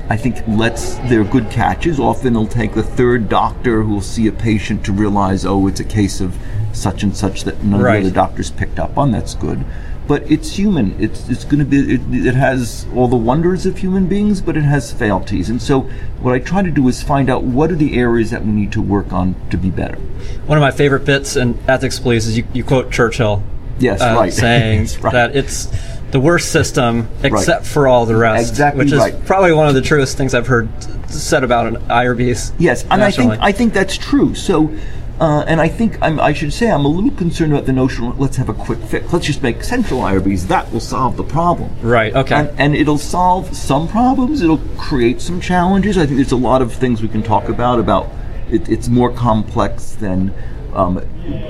I 0.08 0.16
think 0.16 0.36
lets 0.46 0.96
they're 1.08 1.24
good 1.24 1.50
catches. 1.50 1.98
Often 1.98 2.34
it'll 2.34 2.46
take 2.46 2.74
the 2.74 2.82
third 2.82 3.28
doctor 3.28 3.82
who 3.82 3.94
will 3.94 4.00
see 4.02 4.26
a 4.26 4.32
patient 4.32 4.84
to 4.86 4.92
realize, 4.92 5.44
oh, 5.46 5.66
it's 5.66 5.80
a 5.80 5.84
case 5.84 6.20
of 6.20 6.36
such 6.72 7.02
and 7.02 7.16
such 7.16 7.44
that 7.44 7.62
none 7.64 7.80
Right. 7.80 7.96
of 7.96 8.02
the 8.02 8.08
other 8.10 8.14
doctors 8.14 8.50
picked 8.50 8.78
up 8.78 8.98
on. 8.98 9.12
That's 9.12 9.34
good. 9.34 9.64
But 10.06 10.30
it's 10.30 10.56
human. 10.58 10.94
It's 11.02 11.30
it's 11.30 11.44
going 11.44 11.60
to 11.60 11.64
be. 11.64 11.94
It, 11.94 12.26
it 12.26 12.34
has 12.34 12.86
all 12.94 13.08
the 13.08 13.16
wonders 13.16 13.64
of 13.64 13.78
human 13.78 14.06
beings, 14.06 14.42
but 14.42 14.54
it 14.54 14.62
has 14.64 14.92
frailties. 14.92 15.48
And 15.48 15.62
so, 15.62 15.88
what 16.20 16.34
I 16.34 16.40
try 16.40 16.60
to 16.60 16.70
do 16.70 16.86
is 16.88 17.02
find 17.02 17.30
out 17.30 17.42
what 17.42 17.72
are 17.72 17.74
the 17.76 17.96
areas 17.98 18.30
that 18.30 18.44
we 18.44 18.52
need 18.52 18.70
to 18.72 18.82
work 18.82 19.14
on 19.14 19.34
to 19.48 19.56
be 19.56 19.70
better. 19.70 19.96
One 20.44 20.58
of 20.58 20.62
my 20.62 20.72
favorite 20.72 21.06
bits 21.06 21.36
in 21.36 21.58
Ethics 21.66 21.98
Police 21.98 22.26
is 22.26 22.36
you, 22.36 22.44
you 22.52 22.62
quote 22.64 22.92
Churchill 22.92 23.42
Yes, 23.78 24.02
uh, 24.02 24.14
right. 24.14 24.30
saying 24.32 24.88
right. 25.00 25.12
that 25.14 25.34
it's 25.34 25.68
the 26.14 26.20
worst 26.20 26.52
system 26.52 27.08
except 27.24 27.66
for 27.66 27.88
all 27.88 28.06
the 28.06 28.14
rest. 28.14 28.48
Exactly 28.48 28.84
Which 28.84 28.92
is 28.92 29.00
right. 29.00 29.24
probably 29.26 29.52
one 29.52 29.66
of 29.66 29.74
the 29.74 29.82
truest 29.82 30.16
things 30.16 30.32
I've 30.32 30.46
heard 30.46 30.68
said 31.10 31.42
about 31.42 31.66
an 31.66 31.74
IRBs. 31.88 32.54
Yes, 32.56 32.84
and 32.88 33.02
I 33.02 33.10
think. 33.10 33.32
I 33.40 33.50
think 33.50 33.72
that's 33.72 33.98
true. 33.98 34.32
So, 34.36 34.72
uh, 35.18 35.40
and 35.48 35.60
I 35.60 35.66
think 35.66 36.00
I'm, 36.00 36.20
I 36.20 36.32
should 36.32 36.52
say 36.52 36.70
I'm 36.70 36.84
a 36.84 36.88
little 36.88 37.10
concerned 37.10 37.52
about 37.52 37.66
the 37.66 37.72
notion. 37.72 38.04
of, 38.04 38.20
Let's 38.20 38.36
have 38.36 38.48
a 38.48 38.54
quick 38.54 38.78
fix. 38.78 39.12
Let's 39.12 39.26
just 39.26 39.42
make 39.42 39.64
central 39.64 40.02
IRBs. 40.02 40.46
That 40.46 40.70
will 40.72 40.78
solve 40.78 41.16
the 41.16 41.24
problem. 41.24 41.74
Right, 41.82 42.14
okay. 42.14 42.36
And, 42.36 42.60
and 42.60 42.76
it'll 42.76 42.96
solve 42.96 43.52
some 43.56 43.88
problems. 43.88 44.40
It'll 44.40 44.62
create 44.78 45.20
some 45.20 45.40
challenges. 45.40 45.98
I 45.98 46.06
think 46.06 46.18
there's 46.18 46.30
a 46.30 46.36
lot 46.36 46.62
of 46.62 46.72
things 46.72 47.02
we 47.02 47.08
can 47.08 47.24
talk 47.24 47.48
about. 47.48 47.80
About 47.80 48.08
it, 48.48 48.68
it's 48.68 48.86
more 48.86 49.12
complex 49.12 49.96
than 49.96 50.32
um, 50.74 50.98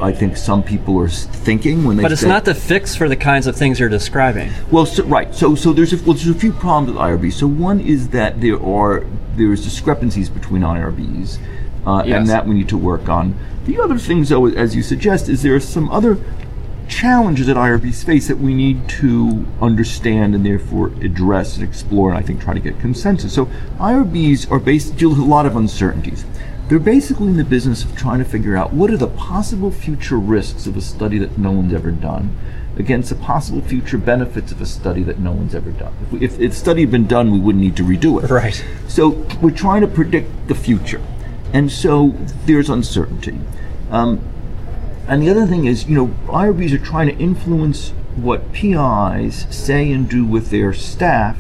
I 0.01 0.13
think 0.13 0.37
some 0.37 0.63
people 0.63 0.99
are 1.01 1.09
thinking 1.09 1.85
when 1.85 1.97
they. 1.97 2.03
but 2.03 2.13
it's 2.13 2.21
say- 2.23 2.29
not 2.29 2.45
the 2.45 2.55
fix 2.55 2.95
for 2.95 3.09
the 3.09 3.17
kinds 3.17 3.47
of 3.47 3.57
things 3.57 3.81
you're 3.81 3.89
describing. 3.89 4.53
well, 4.71 4.87
so, 4.87 5.05
right. 5.05 5.35
So, 5.35 5.55
so 5.55 5.73
there's 5.73 5.93
a, 5.93 5.97
well, 5.97 6.15
there's 6.15 6.29
a 6.29 6.35
few 6.35 6.53
problems 6.53 6.93
with 6.93 7.01
IRBs. 7.01 7.33
So 7.35 7.47
one 7.47 7.81
is 7.81 8.09
that 8.09 8.41
there 8.41 8.63
are 8.63 9.05
there's 9.37 9.65
discrepancies 9.65 10.29
between 10.29 10.63
IRBs, 10.63 11.39
uh, 11.87 12.05
Yes. 12.07 12.19
and 12.21 12.29
that 12.29 12.47
we 12.47 12.55
need 12.55 12.69
to 12.69 12.79
work 12.79 13.09
on. 13.09 13.35
The 13.67 13.81
other 13.81 13.99
things, 13.99 14.29
though, 14.29 14.47
as 14.47 14.77
you 14.77 14.83
suggest, 14.83 15.29
is 15.29 15.43
there 15.43 15.55
are 15.55 15.61
some 15.61 15.91
other 15.91 16.19
challenges 16.87 17.47
that 17.47 17.57
IRBs 17.57 18.05
face 18.05 18.29
that 18.29 18.39
we 18.39 18.55
need 18.55 18.87
to 18.89 19.47
understand 19.63 20.35
and 20.35 20.45
therefore 20.45 20.89
address 21.01 21.57
and 21.57 21.67
explore, 21.67 22.11
and 22.11 22.19
I 22.19 22.23
think 22.23 22.43
try 22.43 22.53
to 22.53 22.61
get 22.61 22.79
consensus. 22.79 23.33
So 23.33 23.47
IRBs 23.79 24.51
are 24.51 24.59
based 24.59 24.97
deal 24.99 25.09
with 25.09 25.19
a 25.19 25.25
lot 25.25 25.47
of 25.47 25.57
uncertainties. 25.57 26.25
They're 26.69 26.79
basically 26.79 27.29
in 27.29 27.37
the 27.37 27.45
business 27.45 27.85
of 27.85 27.95
trying 27.95 28.21
to 28.21 28.25
figure 28.25 28.57
out 28.57 28.73
what 28.73 28.91
are 28.91 28.97
the 28.97 29.09
possible 29.09 29.71
future 29.71 30.19
risks 30.19 30.67
of 30.67 30.77
a 30.77 30.81
study 30.81 31.19
that 31.19 31.37
no 31.37 31.53
one's 31.53 31.75
ever 31.75 31.91
done 31.91 32.37
against 32.77 33.11
the 33.11 33.15
possible 33.17 33.61
future 33.61 33.99
benefits 33.99 34.51
of 34.51 34.61
a 34.61 34.67
study 34.67 35.03
that 35.03 35.19
no 35.19 35.33
one's 35.33 35.55
ever 35.55 35.71
done. 35.71 35.95
If, 36.03 36.13
we, 36.13 36.25
if, 36.25 36.41
if 36.41 36.51
the 36.53 36.57
study 36.57 36.81
had 36.81 36.91
been 36.91 37.07
done, 37.07 37.31
we 37.31 37.39
wouldn't 37.39 37.63
need 37.63 37.77
to 37.77 37.85
redo 37.85 38.23
it. 38.23 38.31
Right. 38.31 38.65
So 38.89 39.11
we're 39.41 39.51
trying 39.51 39.83
to 39.83 39.87
predict 39.87 40.49
the 40.49 40.55
future, 40.55 41.03
and 41.53 41.71
so 41.71 42.15
there's 42.47 42.71
uncertainty. 42.71 43.39
Um, 43.91 44.21
and 45.07 45.23
the 45.23 45.29
other 45.29 45.47
thing 45.47 45.67
is, 45.67 45.87
you 45.87 45.95
know, 45.95 46.07
IRBs 46.27 46.73
are 46.73 46.85
trying 46.85 47.09
to 47.09 47.17
influence 47.23 47.91
what 48.17 48.53
PIs 48.53 49.47
say 49.55 49.93
and 49.93 50.09
do 50.09 50.25
with 50.25 50.51
their 50.51 50.73
staff, 50.73 51.37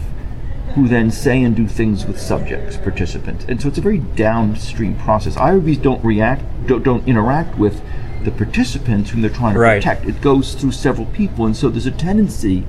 who 0.75 0.89
then 0.89 1.11
say 1.11 1.43
and 1.43 1.55
do 1.55 1.67
things 1.69 2.05
with 2.05 2.21
subjects, 2.21 2.77
participants. 2.77 3.45
And 3.49 3.61
so 3.63 3.69
it's 3.69 3.79
a 3.79 3.81
very 3.81 3.99
downstream 3.99 4.97
process. 4.97 5.37
IRBs 5.37 5.81
don't 5.83 6.05
react, 6.05 6.43
don't, 6.67 6.83
don't 6.83 7.07
interact 7.07 7.57
with 7.59 7.81
the 8.25 8.31
participants 8.33 9.11
whom 9.11 9.21
they're 9.21 9.31
trying 9.31 9.55
to 9.55 9.61
Right. 9.61 9.81
protect. 9.83 10.07
It 10.07 10.21
goes 10.21 10.55
through 10.55 10.73
several 10.73 11.07
people, 11.07 11.47
and 11.47 11.57
so 11.57 11.69
there's 11.69 11.87
a 11.87 11.91
tendency 11.91 12.65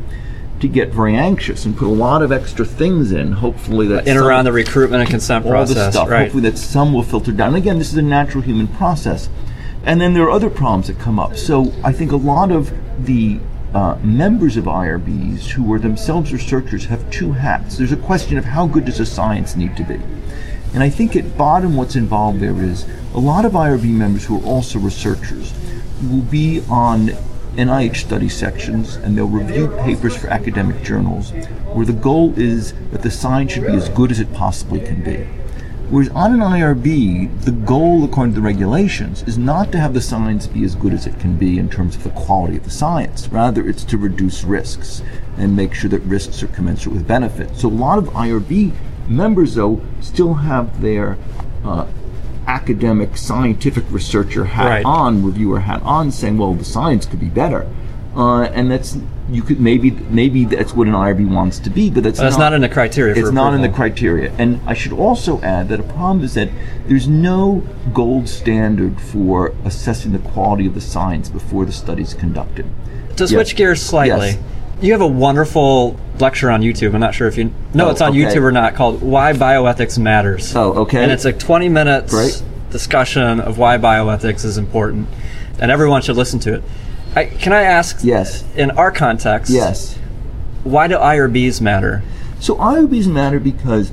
to 0.60 0.68
get 0.68 0.94
very 0.94 1.16
anxious 1.16 1.66
and 1.66 1.76
put 1.76 1.86
a 1.88 1.92
lot 1.92 2.22
of 2.22 2.32
extra 2.32 2.64
things 2.66 3.12
in. 3.12 3.32
Hopefully, 3.34 3.88
that 3.88 4.08
In 4.08 4.18
some- 4.18 4.26
around 4.28 4.46
the 4.46 4.52
recruitment 4.54 5.02
and 5.02 5.10
consent 5.10 5.46
all 5.46 5.52
process. 5.52 5.76
this 5.76 5.94
stuff. 5.96 6.10
Right. 6.10 6.24
Hopefully, 6.24 6.44
that 6.44 6.58
some 6.58 6.94
will 6.94 7.04
filter 7.04 7.32
down. 7.32 7.50
And 7.50 7.58
again, 7.58 7.78
this 7.78 7.92
is 7.92 7.98
a 7.98 8.02
natural 8.02 8.44
human 8.44 8.68
process. 8.68 9.30
And 9.86 10.00
then 10.00 10.14
there 10.14 10.24
are 10.24 10.32
other 10.32 10.50
problems 10.50 10.88
that 10.88 11.00
come 11.00 11.20
up. 11.20 11.36
So 11.38 11.72
I 11.84 11.92
think 11.92 12.12
a 12.12 12.16
lot 12.18 12.52
of 12.52 12.72
the 13.04 13.40
uh, 13.76 14.00
members 14.02 14.56
of 14.56 14.64
IRBs 14.64 15.50
who 15.50 15.72
are 15.74 15.80
themselves 15.80 16.32
researchers 16.32 16.86
have 16.86 17.12
two 17.12 17.34
hats. 17.34 17.78
There's 17.78 17.92
a 17.92 17.98
question 17.98 18.38
of 18.38 18.46
how 18.46 18.68
good 18.68 18.86
does 18.86 19.02
a 19.02 19.06
science 19.06 19.58
need 19.58 19.76
to 19.76 19.84
be? 19.84 20.00
And 20.74 20.82
I 20.82 20.90
think 20.90 21.18
at 21.18 21.38
bottom 21.38 21.76
what's 21.76 21.98
involved 21.98 22.40
there 22.40 22.56
is 22.64 22.88
a 23.14 23.20
lot 23.20 23.44
of 23.44 23.52
IRB 23.52 23.84
members 23.84 24.26
who 24.26 24.40
are 24.40 24.46
also 24.46 24.80
researchers 24.80 25.54
will 26.10 26.22
be 26.22 26.64
on 26.70 27.10
NIH 27.58 27.98
study 27.98 28.30
sections 28.30 28.96
and 28.96 29.18
they'll 29.18 29.28
review 29.28 29.68
papers 29.82 30.16
for 30.16 30.28
academic 30.28 30.82
journals 30.82 31.32
where 31.74 31.86
the 31.86 31.92
goal 31.92 32.34
is 32.40 32.72
that 32.92 33.02
the 33.02 33.12
science 33.12 33.52
should 33.52 33.68
be 33.68 33.74
as 33.74 33.90
good 33.90 34.10
as 34.10 34.22
it 34.22 34.34
possibly 34.34 34.80
can 34.80 35.04
be. 35.04 35.28
Whereas 35.90 36.10
on 36.10 36.34
an 36.34 36.40
IRB, 36.40 37.44
the 37.46 37.52
goal, 37.52 38.04
according 38.04 38.34
to 38.34 38.40
the 38.42 38.46
regulations, 38.46 39.22
is 39.24 39.38
not 39.38 39.72
to 39.72 39.80
have 39.80 39.94
the 39.94 40.02
science 40.02 40.48
be 40.48 40.64
as 40.64 40.74
good 40.76 40.94
as 40.94 41.06
it 41.06 41.20
can 41.20 41.38
be 41.38 41.60
in 41.60 41.70
terms 41.70 41.96
of 41.96 42.04
the 42.04 42.10
quality 42.12 42.58
of 42.58 42.64
the 42.64 42.72
science. 42.72 43.28
Rather, 43.30 43.68
it's 43.68 43.84
to 43.86 43.98
reduce 43.98 44.44
risks 44.44 45.04
and 45.38 45.56
make 45.56 45.74
sure 45.74 45.90
that 45.90 46.02
risks 46.02 46.42
are 46.42 46.48
commensurate 46.48 46.96
with 46.96 47.08
benefits. 47.08 47.62
So 47.62 47.68
a 47.68 47.70
lot 47.70 48.00
of 48.00 48.06
IRB 48.10 48.74
members, 49.08 49.56
though, 49.56 49.82
still 50.02 50.34
have 50.34 50.82
their 50.82 51.18
uh, 51.64 51.86
academic, 52.48 53.16
scientific 53.18 53.84
researcher 53.90 54.46
hat 54.46 54.68
Right. 54.68 54.86
on, 54.86 55.24
reviewer 55.24 55.60
hat 55.62 55.82
on, 55.84 56.12
saying, 56.12 56.38
"Well, 56.38 56.54
the 56.56 56.66
science 56.66 57.06
could 57.06 57.20
be 57.20 57.28
better." 57.30 57.68
Uh, 58.16 58.44
and 58.44 58.72
that's 58.72 58.98
you 59.32 59.42
could 59.42 59.60
maybe 59.60 59.90
maybe 59.92 60.46
that's 60.46 60.74
what 60.74 60.88
an 60.88 60.94
IRB 60.94 61.28
wants 61.28 61.58
to 61.60 61.70
be, 61.70 61.90
but 61.90 62.04
that's 62.04 62.20
But 62.20 62.28
it's 62.28 62.38
not 62.38 62.54
in 62.54 62.62
the 62.62 62.70
criteria 62.70 63.16
for 63.16 63.22
It's 63.22 63.32
not 63.32 63.54
in 63.54 63.62
the 63.62 63.70
criteria. 63.70 64.32
And 64.38 64.60
I 64.68 64.74
should 64.76 64.94
also 64.94 65.42
add 65.42 65.70
that 65.70 65.80
a 65.80 65.84
problem 65.84 66.24
is 66.24 66.36
that 66.36 66.50
there's 66.88 67.08
no 67.08 67.64
gold 67.94 68.30
standard 68.30 69.02
for 69.02 69.54
assessing 69.64 70.12
the 70.12 70.20
quality 70.20 70.68
of 70.68 70.76
the 70.76 70.82
science 70.82 71.30
before 71.30 71.66
the 71.66 71.72
study 71.72 72.04
is 72.04 72.14
conducted. 72.14 72.66
To 73.18 73.28
switch 73.28 73.56
gears 73.56 73.82
slightly, 73.82 74.28
Yes. 74.28 74.38
you 74.82 74.92
have 74.92 75.02
a 75.02 75.08
wonderful 75.08 75.98
lecture 76.20 76.52
on 76.52 76.62
YouTube. 76.62 76.94
I'm 76.94 77.00
not 77.00 77.16
sure 77.16 77.28
if 77.28 77.38
you 77.38 77.52
know 77.74 77.88
Oh, 77.88 77.92
it's 77.92 78.02
on 78.02 78.10
okay. 78.12 78.20
YouTube 78.26 78.44
or 78.44 78.52
not, 78.52 78.76
called 78.76 79.02
"Why 79.02 79.34
Bioethics 79.34 79.98
Matters." 79.98 80.56
Oh, 80.56 80.74
okay. 80.74 81.02
And 81.02 81.12
it's 81.12 81.26
a 81.26 81.34
20 81.34 81.68
minutes 81.70 82.14
Great. 82.14 82.44
discussion 82.70 83.40
of 83.40 83.58
why 83.58 83.78
bioethics 83.80 84.46
is 84.46 84.58
important, 84.60 85.08
and 85.60 85.72
everyone 85.72 86.04
should 86.04 86.18
listen 86.18 86.38
to 86.42 86.54
it. 86.54 86.64
I, 87.16 87.26
can 87.26 87.54
I 87.54 87.62
ask? 87.62 88.00
Yes. 88.04 88.44
In 88.56 88.72
our 88.72 88.92
context, 88.92 89.52
Yes. 89.52 89.98
Why 90.64 90.88
do 90.88 90.96
IRBs 90.98 91.62
matter? 91.62 92.02
So 92.40 92.56
IRBs 92.56 93.08
matter 93.08 93.40
because 93.40 93.92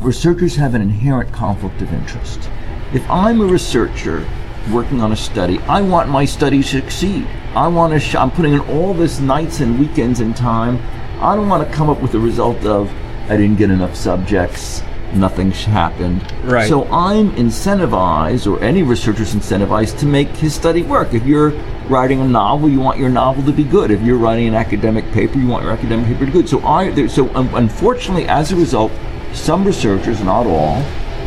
researchers 0.00 0.56
have 0.56 0.74
an 0.74 0.82
inherent 0.82 1.32
conflict 1.32 1.82
of 1.82 1.92
interest. 1.92 2.48
If 2.94 3.08
I'm 3.10 3.40
a 3.40 3.44
researcher 3.46 4.26
working 4.72 5.00
on 5.00 5.10
a 5.12 5.16
study, 5.16 5.58
I 5.60 5.82
want 5.82 6.08
my 6.08 6.24
study 6.24 6.62
to 6.62 6.68
succeed. 6.68 7.26
I 7.54 7.66
want 7.68 7.92
to. 7.94 8.00
Sh- 8.00 8.14
I'm 8.14 8.30
putting 8.30 8.54
in 8.54 8.60
all 8.60 8.94
this 8.94 9.18
nights 9.18 9.60
and 9.60 9.78
weekends 9.78 10.20
and 10.20 10.36
time. 10.36 10.78
I 11.20 11.34
don't 11.36 11.48
want 11.48 11.68
to 11.68 11.74
come 11.74 11.90
up 11.90 12.00
with 12.00 12.12
the 12.12 12.20
result 12.20 12.64
of 12.64 12.90
I 13.28 13.36
didn't 13.36 13.56
get 13.56 13.70
enough 13.70 13.94
subjects, 13.96 14.82
nothing 15.14 15.50
happened. 15.50 16.22
Right. 16.44 16.68
So 16.68 16.84
I'm 16.84 17.32
incentivized, 17.32 18.50
or 18.50 18.62
any 18.62 18.82
researcher's 18.82 19.34
incentivized, 19.34 19.98
to 20.00 20.06
make 20.06 20.28
his 20.28 20.54
study 20.54 20.82
work. 20.82 21.14
If 21.14 21.26
you're 21.26 21.50
writing 21.88 22.20
a 22.20 22.28
novel, 22.28 22.68
you 22.68 22.80
want 22.80 22.98
your 22.98 23.08
novel 23.08 23.42
to 23.44 23.52
be 23.52 23.64
good. 23.64 23.90
If 23.90 24.02
you're 24.02 24.18
writing 24.18 24.48
an 24.48 24.54
academic 24.54 25.10
paper, 25.12 25.38
you 25.38 25.46
want 25.46 25.64
your 25.64 25.72
academic 25.72 26.06
paper 26.06 26.20
to 26.20 26.26
be 26.26 26.32
good. 26.32 26.48
So 26.48 26.60
I, 26.64 26.90
there, 26.90 27.08
so 27.08 27.34
um, 27.34 27.54
unfortunately, 27.54 28.26
as 28.28 28.52
a 28.52 28.56
result, 28.56 28.92
some 29.32 29.64
researchers, 29.64 30.22
not 30.22 30.46
all, 30.46 30.76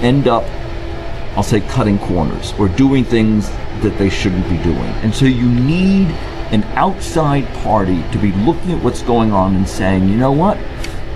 end 0.01 0.27
up, 0.27 0.43
I'll 1.35 1.43
say, 1.43 1.61
cutting 1.61 1.99
corners 1.99 2.53
or 2.59 2.67
doing 2.69 3.03
things 3.03 3.49
that 3.81 3.97
they 3.97 4.09
shouldn't 4.09 4.47
be 4.49 4.57
doing. 4.63 4.77
And 4.77 5.13
so 5.13 5.25
you 5.25 5.49
need 5.49 6.07
an 6.51 6.63
outside 6.75 7.45
party 7.63 8.03
to 8.11 8.17
be 8.17 8.31
looking 8.31 8.71
at 8.71 8.83
what's 8.83 9.01
going 9.01 9.31
on 9.31 9.55
and 9.55 9.67
saying, 9.67 10.07
you 10.07 10.15
know 10.15 10.31
what? 10.31 10.57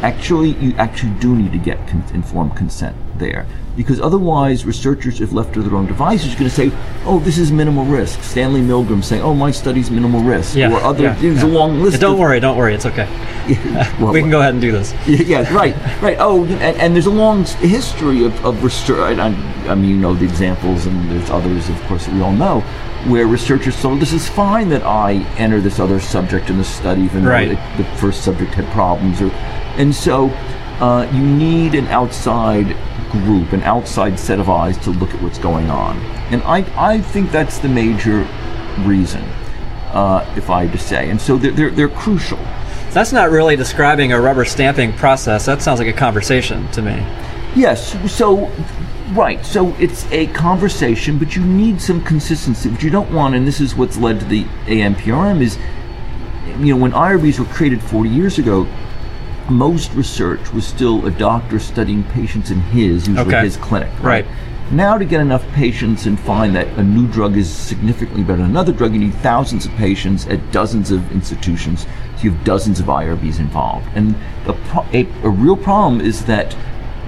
Actually, 0.02 0.52
you 0.52 0.74
actually 0.78 1.12
do 1.20 1.36
need 1.36 1.52
to 1.52 1.58
get 1.58 1.78
con- 1.88 2.04
informed 2.14 2.56
consent 2.56 2.96
there. 3.18 3.46
Because 3.80 4.02
otherwise, 4.02 4.66
researchers, 4.66 5.22
if 5.22 5.32
left 5.32 5.54
to 5.54 5.62
their 5.62 5.74
own 5.74 5.88
devices, 5.88 6.34
are 6.36 6.38
going 6.38 6.50
to 6.50 6.54
say, 6.54 6.70
oh, 7.06 7.20
this 7.20 7.38
is 7.38 7.50
minimal 7.50 7.86
risk. 7.86 8.22
Stanley 8.24 8.60
Milgram 8.60 9.02
saying, 9.02 9.22
oh, 9.22 9.34
my 9.34 9.52
study's 9.52 9.90
minimal 9.90 10.20
risk. 10.22 10.54
Yeah, 10.54 10.74
or 10.74 10.82
other, 10.82 11.04
yeah, 11.04 11.14
there's 11.22 11.42
yeah. 11.42 11.46
a 11.46 11.48
long 11.48 11.80
list 11.80 12.02
Don't 12.02 12.16
of 12.16 12.20
worry, 12.20 12.42
don't 12.42 12.58
worry, 12.58 12.76
it's 12.76 12.86
okay. 12.86 13.08
Well, 14.02 14.12
we 14.12 14.20
can 14.20 14.30
go 14.30 14.42
ahead 14.42 14.54
and 14.54 14.60
do 14.62 14.74
this. 14.74 14.94
yeah, 15.08 15.50
right, 15.54 15.74
right. 16.02 16.18
Oh, 16.20 16.44
and, 16.44 16.78
and 16.78 16.94
there's 16.94 17.06
a 17.06 17.10
long 17.10 17.46
history 17.46 18.26
of, 18.26 18.46
of 18.46 18.62
research. 18.66 19.18
I, 19.18 19.28
I 19.72 19.76
mean, 19.76 19.90
you 19.92 19.96
know 19.96 20.14
the 20.14 20.26
examples, 20.26 20.86
and 20.86 21.10
there's 21.10 21.30
others, 21.30 21.70
of 21.70 21.82
course, 21.84 22.06
that 22.06 22.14
we 22.14 22.20
all 22.20 22.34
know, 22.34 22.60
where 23.08 23.28
researchers 23.28 23.78
thought 23.78 23.98
this 24.02 24.12
is 24.12 24.28
fine 24.28 24.68
that 24.70 24.84
I 24.84 25.24
enter 25.38 25.62
this 25.62 25.80
other 25.80 26.02
subject 26.02 26.50
in 26.50 26.58
the 26.58 26.66
study, 26.66 27.04
even 27.04 27.24
Right. 27.24 27.48
though 27.48 27.78
the, 27.78 27.90
the 27.90 27.96
first 27.96 28.26
subject 28.26 28.56
had 28.56 28.66
problems. 28.74 29.22
Or, 29.22 29.32
and 29.80 29.96
so 29.96 30.28
uh, 30.82 31.10
you 31.14 31.22
need 31.22 31.76
an 31.76 31.88
outside 31.88 32.76
group, 33.10 33.54
an 33.54 33.62
outside 33.64 34.20
set 34.20 34.40
of 34.40 34.50
eyes 34.50 34.78
to 34.80 34.92
look 34.92 35.14
at 35.14 35.22
what's 35.22 35.40
going 35.40 35.70
on. 35.70 35.98
And 36.32 36.42
I, 36.44 36.66
I 36.78 37.02
think 37.02 37.32
that's 37.32 37.58
the 37.58 37.70
major 37.70 38.28
reason, 38.80 39.24
uh, 39.92 40.32
if 40.38 40.50
I 40.50 40.66
had 40.66 40.72
to 40.72 40.78
say. 40.78 41.10
And 41.10 41.20
so 41.20 41.38
they're, 41.38 41.52
they're, 41.52 41.70
they're 41.72 41.90
crucial. 41.90 42.40
That's 42.92 43.12
not 43.12 43.30
really 43.30 43.56
describing 43.56 44.14
a 44.14 44.20
rubber 44.20 44.46
stamping 44.46 44.94
process. 44.94 45.46
That 45.46 45.62
sounds 45.62 45.80
like 45.80 45.88
a 45.88 45.94
conversation 45.94 46.70
to 46.72 46.82
me. 46.82 46.94
Yes. 47.56 47.96
So, 48.12 48.52
right. 49.14 49.44
So 49.46 49.76
it's 49.80 50.06
a 50.12 50.28
conversation, 50.28 51.20
but 51.20 51.36
you 51.36 51.44
need 51.44 51.82
some 51.82 52.04
consistency. 52.04 52.70
What 52.70 52.82
you 52.82 52.90
don't 52.90 53.12
want, 53.12 53.36
and 53.36 53.48
this 53.48 53.60
is 53.62 53.76
what's 53.76 53.98
led 53.98 54.20
to 54.20 54.26
the 54.26 54.44
ANPRM, 54.66 55.42
is 55.42 55.58
you 56.60 56.74
know 56.74 56.82
when 56.82 56.92
IRBs 56.92 57.40
were 57.40 57.46
created 57.46 57.82
40 57.82 58.10
years 58.10 58.40
ago, 58.40 58.68
most 59.50 59.94
research 59.94 60.52
was 60.54 60.66
still 60.66 61.06
a 61.06 61.12
doctor 61.12 61.60
studying 61.60 62.04
patients 62.06 62.52
in 62.52 62.60
his, 62.62 63.08
usually 63.08 63.28
Okay. 63.28 63.42
his 63.42 63.58
clinic. 63.58 63.90
Right. 64.02 64.26
Now, 64.72 65.00
to 65.00 65.06
get 65.06 65.20
enough 65.20 65.44
patients 65.54 66.06
and 66.06 66.20
find 66.20 66.56
that 66.56 66.68
a 66.78 66.84
new 66.84 67.08
drug 67.08 67.38
is 67.38 67.50
significantly 67.50 68.22
better 68.22 68.38
than 68.44 68.52
another 68.52 68.72
drug, 68.72 68.94
you 68.94 69.00
need 69.00 69.16
thousands 69.16 69.66
of 69.66 69.72
patients 69.74 70.28
at 70.28 70.52
dozens 70.52 70.92
of 70.92 71.12
institutions. 71.12 71.88
So 72.18 72.24
you 72.26 72.32
have 72.32 72.44
dozens 72.44 72.80
of 72.80 72.86
IRBs 72.86 73.40
involved. 73.40 73.88
And 73.96 74.16
a, 74.46 74.54
pro- 74.54 74.86
a, 74.94 75.08
a 75.24 75.30
real 75.30 75.58
problem 75.58 76.02
is 76.02 76.24
that, 76.26 76.56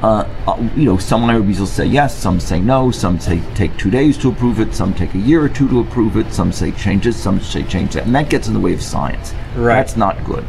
uh, 0.02 0.28
uh, 0.48 0.58
you 0.76 0.86
know, 0.86 0.98
some 0.98 1.22
IRBs 1.22 1.60
will 1.60 1.68
say 1.68 1.86
yes, 1.86 2.18
some 2.18 2.40
say 2.40 2.60
no, 2.60 2.90
some 2.90 3.20
say 3.20 3.40
take 3.54 3.78
two 3.78 3.92
days 3.92 4.18
to 4.18 4.30
approve 4.30 4.60
it, 4.60 4.74
some 4.74 4.92
take 4.96 5.14
a 5.14 5.20
year 5.20 5.44
or 5.44 5.50
two 5.50 5.68
to 5.70 5.82
approve 5.82 6.18
it, 6.18 6.34
some 6.34 6.52
say 6.52 6.72
change 6.72 7.04
this, 7.04 7.16
some 7.22 7.40
say 7.40 7.62
change 7.62 7.94
that. 7.94 8.08
And 8.08 8.16
that 8.16 8.32
gets 8.32 8.48
in 8.48 8.56
the 8.56 8.60
way 8.60 8.74
of 8.74 8.82
science. 8.82 9.36
Right. 9.56 9.76
That's 9.76 9.96
not 9.96 10.24
good. 10.26 10.44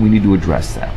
We 0.00 0.08
need 0.08 0.22
to 0.22 0.32
address 0.32 0.74
that. 0.76 0.94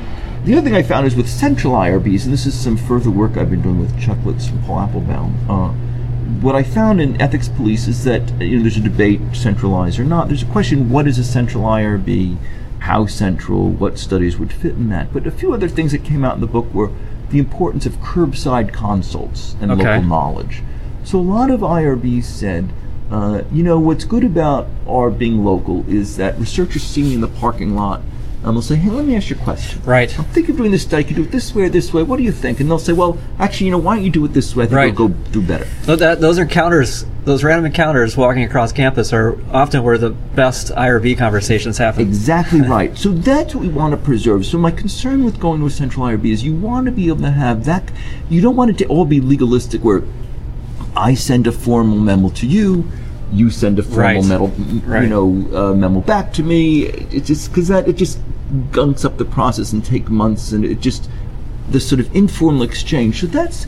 The 0.50 0.58
other 0.58 0.64
thing 0.64 0.76
I 0.76 0.82
found 0.82 1.06
is 1.06 1.16
with 1.16 1.30
central 1.30 1.74
IRBs, 1.74 2.24
and 2.24 2.34
this 2.34 2.48
is 2.48 2.60
some 2.60 2.76
further 2.76 3.12
work 3.12 3.38
I've 3.38 3.52
been 3.52 3.62
doing 3.62 3.80
with 3.80 4.02
Chuck 4.02 4.18
Lidz 4.26 4.50
and 4.50 4.60
Paul 4.64 4.80
Appelbaum. 4.80 5.32
Uh, 5.48 5.72
what 6.42 6.56
I 6.56 6.64
found 6.64 7.00
in 7.00 7.22
ethics 7.22 7.48
police 7.48 7.88
is 7.88 8.04
that 8.06 8.28
you 8.42 8.58
know 8.58 8.64
there's 8.64 8.78
a 8.78 8.80
debate 8.80 9.22
centralized 9.32 10.00
or 10.00 10.06
not. 10.06 10.28
There's 10.28 10.42
a 10.42 10.48
question: 10.48 10.90
what 10.90 11.08
is 11.08 11.20
a 11.20 11.24
central 11.24 11.66
IRB? 11.66 12.38
How 12.80 13.06
central? 13.06 13.70
What 13.70 14.00
studies 14.00 14.40
would 14.40 14.52
fit 14.52 14.72
in 14.72 14.90
that? 14.90 15.14
But 15.14 15.28
a 15.28 15.32
few 15.32 15.54
other 15.54 15.70
things 15.70 15.92
that 15.92 16.04
came 16.04 16.26
out 16.26 16.34
in 16.34 16.42
the 16.42 16.48
book 16.48 16.74
were 16.74 16.90
the 17.30 17.38
importance 17.38 17.86
of 17.86 17.98
curbside 17.98 18.74
consults 18.74 19.56
and 19.62 19.72
Okay. 19.72 19.84
local 19.84 20.02
knowledge. 20.10 20.64
So 21.04 21.20
a 21.20 21.22
lot 21.22 21.52
of 21.52 21.60
IRBs 21.60 22.24
said, 22.24 22.74
uh, 23.12 23.44
you 23.52 23.62
know, 23.62 23.78
what's 23.78 24.04
good 24.04 24.24
about 24.24 24.66
our 24.88 25.12
being 25.12 25.46
local 25.46 25.86
is 25.88 26.18
that 26.18 26.40
researchers 26.40 26.82
see 26.82 27.04
me 27.04 27.14
in 27.14 27.22
the 27.22 27.28
parking 27.28 27.76
lot 27.76 28.02
and 28.42 28.56
they'll 28.56 28.62
say, 28.62 28.76
hey, 28.76 28.90
let 28.90 29.06
me 29.06 29.18
ask 29.18 29.30
you 29.30 29.36
a 29.36 29.40
question. 29.40 29.82
Right. 29.84 30.18
I'm 30.18 30.24
thinking 30.26 30.52
of 30.52 30.58
doing 30.58 30.72
this 30.72 30.84
study. 30.84 31.04
You 31.10 31.16
do 31.16 31.24
it 31.24 31.32
this 31.32 31.54
way 31.54 31.64
or 31.64 31.70
this 31.70 31.94
way? 31.94 32.04
What 32.04 32.18
do 32.18 32.24
you 32.24 32.32
think? 32.32 32.62
And 32.62 32.70
they'll 32.70 32.80
say, 32.80 32.94
well, 32.94 33.18
actually, 33.38 33.66
you 33.66 33.72
know, 33.72 33.78
why 33.80 33.96
don't 33.98 34.06
you 34.06 34.10
do 34.12 34.24
it 34.24 34.30
this 34.34 34.56
way? 34.56 34.64
I 34.64 34.68
think 34.68 34.76
Right. 34.78 34.94
it'll 34.94 35.10
go 35.10 35.14
do 35.32 35.42
better. 35.42 35.68
Tho- 35.84 35.98
that- 35.98 36.22
those 36.22 36.38
encounters, 36.38 37.06
those 37.26 37.44
random 37.44 37.66
encounters 37.66 38.16
walking 38.16 38.44
across 38.44 38.72
campus 38.72 39.12
are 39.12 39.36
often 39.52 39.84
where 39.84 39.98
the 39.98 40.12
best 40.12 40.72
IRB 40.74 41.18
conversations 41.18 41.78
happen. 41.78 42.02
Exactly 42.02 42.62
right. 42.78 42.98
So 42.98 43.10
that's 43.12 43.54
what 43.54 43.62
we 43.62 43.70
want 43.70 43.92
to 43.92 43.98
preserve. 43.98 44.46
So 44.46 44.58
my 44.58 44.72
concern 44.72 45.26
with 45.26 45.38
going 45.38 45.60
to 45.60 45.66
a 45.66 45.70
central 45.70 46.06
IRB 46.06 46.32
is 46.32 46.42
you 46.42 46.56
want 46.56 46.86
to 46.86 46.94
be 46.94 47.10
able 47.10 47.24
to 47.24 47.32
have 47.32 47.66
that. 47.66 47.92
You 48.30 48.40
don't 48.40 48.56
want 48.56 48.72
it 48.72 48.78
to 48.78 48.86
all 48.86 49.04
be 49.04 49.20
legalistic, 49.20 49.84
where 49.84 50.04
I 50.96 51.14
send 51.14 51.46
a 51.46 51.52
formal 51.52 51.98
memo 52.00 52.30
to 52.30 52.48
you, 52.48 52.86
you 53.32 53.50
send 53.52 53.78
a 53.80 53.84
formal 53.84 54.02
Right. 54.02 54.26
memo, 54.26 54.46
m- 54.46 54.82
Right. 54.88 55.04
you 55.04 55.10
know, 55.10 55.46
uh, 55.54 55.74
memo 55.76 56.00
back 56.02 56.34
to 56.34 56.44
me. 56.44 56.84
It 57.12 57.26
just 57.26 57.50
because 57.52 57.68
that 57.68 57.88
it 57.88 57.96
just 57.98 58.18
gunks 58.72 59.06
up 59.06 59.18
the 59.18 59.26
process 59.26 59.74
and 59.74 59.84
take 59.84 60.10
months, 60.10 60.52
and 60.52 60.66
it 60.66 60.80
just 60.80 61.10
this 61.70 61.88
sort 61.88 62.00
of 62.02 62.14
informal 62.16 62.64
exchange. 62.64 63.22
So 63.22 63.28
that's. 63.28 63.68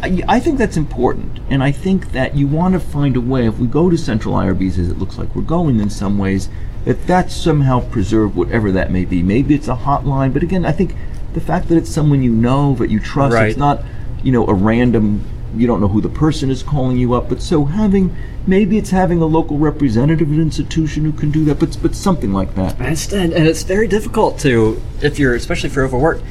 I 0.00 0.38
think 0.38 0.58
that's 0.58 0.76
important, 0.76 1.40
and 1.50 1.60
I 1.60 1.72
think 1.72 2.12
that 2.12 2.36
you 2.36 2.46
want 2.46 2.74
to 2.74 2.80
find 2.80 3.16
a 3.16 3.20
way. 3.20 3.48
If 3.48 3.58
we 3.58 3.66
go 3.66 3.90
to 3.90 3.98
central 3.98 4.34
IRBs, 4.36 4.78
as 4.78 4.88
it 4.88 4.98
looks 4.98 5.18
like 5.18 5.34
we're 5.34 5.42
going 5.42 5.80
in 5.80 5.90
some 5.90 6.18
ways, 6.18 6.48
that 6.84 7.04
that's 7.08 7.34
somehow 7.34 7.80
preserved, 7.90 8.36
whatever 8.36 8.70
that 8.70 8.92
may 8.92 9.04
be. 9.04 9.24
Maybe 9.24 9.56
it's 9.56 9.66
a 9.66 9.74
hotline, 9.74 10.32
but 10.32 10.44
again, 10.44 10.64
I 10.64 10.70
think 10.70 10.94
the 11.34 11.40
fact 11.40 11.68
that 11.68 11.76
it's 11.76 11.90
someone 11.90 12.22
you 12.22 12.30
know 12.32 12.76
that 12.76 12.90
you 12.90 13.00
trust, 13.00 13.34
Right. 13.34 13.48
it's 13.48 13.58
not, 13.58 13.82
you 14.22 14.30
know, 14.30 14.46
a 14.46 14.54
random. 14.54 15.22
You 15.56 15.66
don't 15.66 15.80
know 15.80 15.88
who 15.88 16.00
the 16.00 16.08
person 16.08 16.50
is 16.50 16.62
calling 16.62 16.96
you 16.96 17.12
up, 17.14 17.28
but 17.28 17.42
so 17.42 17.64
having 17.66 18.14
maybe 18.46 18.78
it's 18.78 18.90
having 18.90 19.20
a 19.20 19.26
local 19.26 19.58
representative 19.58 20.32
at 20.32 20.38
institution 20.38 21.04
who 21.04 21.12
can 21.12 21.30
do 21.30 21.44
that, 21.46 21.58
but 21.58 21.76
but 21.82 21.94
something 21.94 22.32
like 22.32 22.54
that. 22.54 22.78
And 22.80 22.88
it's, 22.88 23.12
and 23.12 23.32
and 23.32 23.46
it's 23.46 23.62
very 23.62 23.86
difficult 23.86 24.38
to, 24.40 24.80
if 25.02 25.18
you're, 25.18 25.34
especially 25.34 25.68
if 25.70 25.76
you're 25.76 25.84
overworked, 25.84 26.22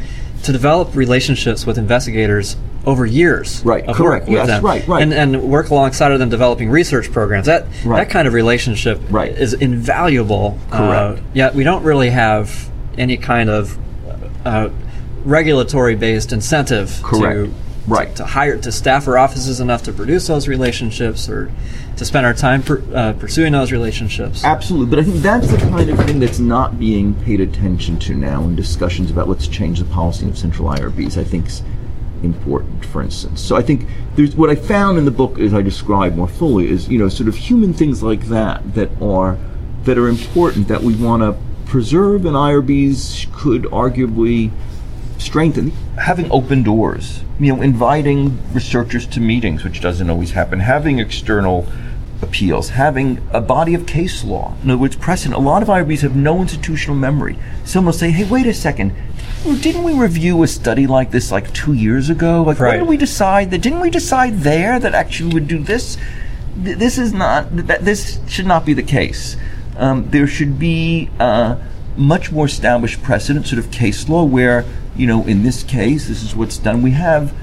to 0.44 0.52
develop 0.52 0.96
relationships 0.96 1.68
with 1.68 1.78
investigators 1.78 2.56
over 2.84 3.06
years 3.06 3.64
Right, 3.64 3.86
of 3.86 3.96
correct, 3.96 4.24
work 4.24 4.30
with 4.30 4.38
yes, 4.38 4.48
them. 4.48 4.66
right, 4.66 4.88
right. 4.88 5.04
And, 5.04 5.14
and 5.14 5.44
work 5.44 5.70
alongside 5.70 6.12
of 6.14 6.18
them 6.18 6.30
developing 6.30 6.72
research 6.72 7.12
programs. 7.12 7.46
That 7.46 7.68
Right. 7.86 8.00
that 8.00 8.10
kind 8.10 8.28
of 8.28 8.34
relationship 8.34 9.00
Right. 9.12 9.32
is 9.38 9.54
invaluable. 9.54 10.58
Correct. 10.72 11.20
Uh, 11.20 11.22
yet 11.36 11.54
we 11.54 11.64
don't 11.64 11.84
really 11.84 12.10
have 12.10 12.72
any 12.98 13.18
kind 13.18 13.52
of 13.52 13.78
uh, 14.46 14.70
regulatory 15.24 15.94
based 15.94 16.34
incentive 16.34 17.00
Correct. 17.04 17.36
to 17.52 17.54
Right. 17.88 18.16
to 18.16 18.26
hire 18.26 18.58
to 18.58 18.72
staff 18.72 19.08
our 19.08 19.18
offices 19.18 19.60
enough 19.60 19.84
to 19.84 19.92
produce 19.94 20.28
those 20.28 20.48
relationships 20.48 21.28
or 21.28 21.52
to 21.98 22.06
spend 22.06 22.26
our 22.26 22.34
time 22.34 22.62
per, 22.62 22.82
uh, 22.94 23.14
pursuing 23.14 23.54
those 23.54 23.72
relationships. 23.72 24.44
Absolutely, 24.44 24.96
but 24.96 25.00
I 25.00 25.04
think 25.04 25.18
that's 25.18 25.50
the 25.50 25.58
kind 25.58 25.90
of 25.90 25.98
thing 26.06 26.20
that's 26.20 26.40
not 26.40 26.80
being 26.80 27.16
paid 27.24 27.40
attention 27.40 28.00
to 28.00 28.16
now 28.16 28.44
in 28.44 28.56
discussions 28.56 29.10
about 29.12 29.28
let's 29.28 29.48
change 29.48 29.80
the 29.80 29.86
policy 29.86 30.28
of 30.28 30.38
central 30.38 30.70
IRBs. 30.70 31.18
I 31.18 31.24
think 31.24 31.48
is 31.48 31.64
important, 32.24 32.86
for 32.86 33.02
instance. 33.02 33.42
So 33.42 33.56
I 33.56 33.62
think 33.62 33.88
there's 34.16 34.36
what 34.36 34.50
I 34.50 34.56
found 34.56 34.98
in 34.98 35.06
the 35.06 35.12
book, 35.12 35.40
as 35.40 35.54
I 35.54 35.62
describe 35.62 36.16
more 36.16 36.28
fully, 36.28 36.70
is 36.70 36.88
you 36.88 37.00
know 37.00 37.10
sort 37.10 37.28
of 37.30 37.36
human 37.36 37.74
things 37.74 38.04
like 38.04 38.28
that 38.28 38.76
that 38.76 38.90
are 39.02 39.38
that 39.84 39.98
are 39.98 40.08
important 40.08 40.68
that 40.68 40.82
we 40.82 40.96
want 40.96 41.24
to 41.24 41.36
preserve, 41.70 42.26
and 42.26 42.36
IRBs 42.36 43.32
could 43.34 43.64
arguably 43.64 44.52
strengthen 45.18 45.72
having 46.02 46.32
open 46.32 46.64
doors 46.64 47.24
you 47.40 47.54
know 47.54 47.62
inviting 47.62 48.38
researchers 48.54 49.06
to 49.06 49.20
meetings 49.20 49.64
which 49.64 49.80
doesn't 49.82 50.10
always 50.10 50.32
happen 50.32 50.60
having 50.60 51.00
external 51.00 51.68
appeals 52.22 52.70
having 52.70 53.20
a 53.32 53.42
body 53.42 53.74
of 53.74 53.86
case 53.86 54.24
law 54.24 54.56
in 54.64 54.70
other 54.70 54.80
words 54.80 54.96
precedent. 54.96 55.36
A 55.36 55.40
lot 55.40 55.62
of 55.64 55.70
irbs 55.70 56.02
have 56.02 56.16
no 56.16 56.40
institutional 56.42 56.96
memory. 56.96 57.38
Someone 57.66 57.88
will 57.88 58.00
say 58.00 58.12
hey 58.12 58.24
wait 58.24 58.46
a 58.46 58.54
second. 58.54 58.94
Didn't 59.44 59.84
we 59.84 59.94
review 59.94 60.44
a 60.44 60.48
study 60.48 60.86
like 60.86 61.10
this 61.10 61.32
like 61.32 61.52
two 61.54 61.74
years 61.74 62.10
ago? 62.10 62.44
Like 62.44 62.60
Right. 62.60 62.78
did 62.78 62.88
we 62.88 62.98
decide 62.98 63.50
that 63.52 63.62
didn't 63.62 63.80
we 63.80 63.90
decide 63.90 64.40
there 64.40 64.80
that 64.80 64.94
actually 64.94 65.30
we 65.30 65.34
would 65.36 65.48
do 65.48 65.60
this? 65.60 65.98
This 66.56 66.98
is 67.00 67.12
not 67.12 67.56
that 67.68 67.86
this 67.86 68.20
should 68.28 68.46
not 68.46 68.66
be 68.66 68.74
the 68.74 68.84
case. 68.84 69.36
Um, 69.78 70.10
there 70.12 70.28
should 70.28 70.60
be 70.60 71.10
uh, 71.20 71.56
much 71.98 72.32
more 72.32 72.46
established 72.46 73.02
precedent, 73.02 73.48
sort 73.48 73.58
of 73.58 73.72
case 73.72 74.08
law, 74.10 74.24
where 74.24 74.64
you 74.96 75.08
know, 75.08 75.24
in 75.26 75.44
this 75.44 75.64
case, 75.64 76.08
this 76.08 76.24
is 76.24 76.36
what's 76.36 76.58
done. 76.58 76.82
We 76.82 76.92
have 76.92 77.34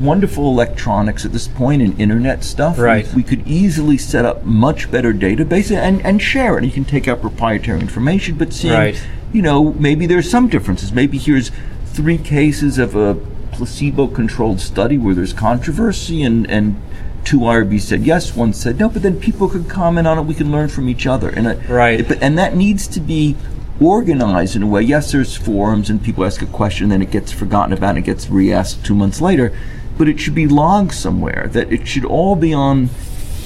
wonderful 0.00 0.48
electronics 0.50 1.24
at 1.24 1.32
this 1.32 1.48
point 1.48 1.80
and 1.80 1.98
internet 1.98 2.44
stuff. 2.44 2.78
Right. 2.78 3.10
We, 3.14 3.22
could 3.22 3.46
easily 3.48 3.96
set 3.96 4.24
up 4.26 4.44
much 4.44 4.90
better 4.90 5.14
databases 5.14 5.76
and, 5.76 6.04
and 6.04 6.20
share 6.20 6.58
it. 6.58 6.64
You 6.64 6.70
can 6.70 6.84
take 6.84 7.08
out 7.08 7.20
proprietary 7.22 7.80
information, 7.80 8.36
but 8.36 8.52
seeing, 8.52 8.74
Right. 8.74 9.02
you 9.32 9.40
know, 9.40 9.72
maybe 9.74 10.06
there's 10.06 10.30
some 10.30 10.48
differences. 10.48 10.92
Maybe 10.92 11.16
here's 11.16 11.50
three 11.86 12.18
cases 12.18 12.76
of 12.78 12.94
a 12.94 13.14
placebo-controlled 13.52 14.60
study 14.60 14.98
where 14.98 15.14
there's 15.14 15.32
controversy 15.32 16.22
and, 16.22 16.48
and 16.50 16.80
two 17.24 17.40
IRBs 17.40 17.80
said 17.82 18.02
yes, 18.02 18.34
one 18.36 18.52
said 18.52 18.78
no, 18.78 18.88
but 18.88 19.02
then 19.02 19.18
people 19.20 19.48
could 19.48 19.68
comment 19.68 20.06
on 20.06 20.18
it. 20.18 20.22
We 20.22 20.34
can 20.34 20.50
learn 20.52 20.68
from 20.68 20.88
each 20.88 21.06
other. 21.06 21.28
And, 21.28 21.46
it- 21.46 21.68
Right. 21.68 22.06
But, 22.06 22.22
and 22.22 22.38
that 22.38 22.54
needs 22.56 22.86
to 22.88 23.00
be 23.00 23.36
organized 23.80 24.56
in 24.56 24.62
a 24.62 24.66
way. 24.66 24.82
Yes, 24.82 25.12
there's 25.12 25.36
forums 25.36 25.90
and 25.90 26.02
people 26.02 26.24
ask 26.24 26.42
a 26.42 26.46
question, 26.46 26.88
then 26.88 27.02
it 27.02 27.10
gets 27.10 27.32
forgotten 27.32 27.72
about 27.72 27.90
and 27.90 27.98
it 27.98 28.04
gets 28.04 28.28
re-asked 28.28 28.84
two 28.84 28.94
months 28.94 29.20
later. 29.20 29.52
But 29.96 30.08
it 30.08 30.20
should 30.20 30.34
be 30.34 30.46
logged 30.46 30.92
somewhere. 30.92 31.48
That 31.52 31.72
it 31.72 31.86
should 31.88 32.04
all 32.04 32.36
be 32.36 32.52
on 32.54 32.88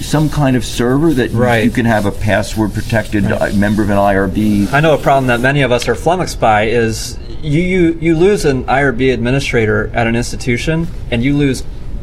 some 0.00 0.28
kind 0.28 0.56
of 0.56 0.64
server 0.64 1.12
that 1.14 1.30
you- 1.30 1.38
Right. 1.38 1.64
you, 1.64 1.70
can 1.70 1.86
have 1.86 2.06
a 2.06 2.10
password 2.10 2.74
protected 2.74 3.30
uh, 3.30 3.50
member 3.54 3.82
of 3.82 3.90
an 3.90 3.96
IRB. 3.98 4.72
I 4.72 4.80
know 4.80 4.94
a 4.94 4.98
problem 4.98 5.28
that 5.28 5.40
many 5.40 5.62
of 5.62 5.70
us 5.70 5.86
are 5.88 5.94
flummoxed 5.94 6.40
by 6.40 6.64
is 6.66 7.18
you, 7.40 7.60
you, 7.62 7.98
you 8.00 8.16
lose 8.16 8.44
an 8.44 8.64
IRB 8.64 9.12
administrator 9.12 9.90
at 9.94 10.06
an 10.06 10.16
institution 10.16 10.88
and 11.10 11.22
you 11.22 11.36
lose 11.36 11.62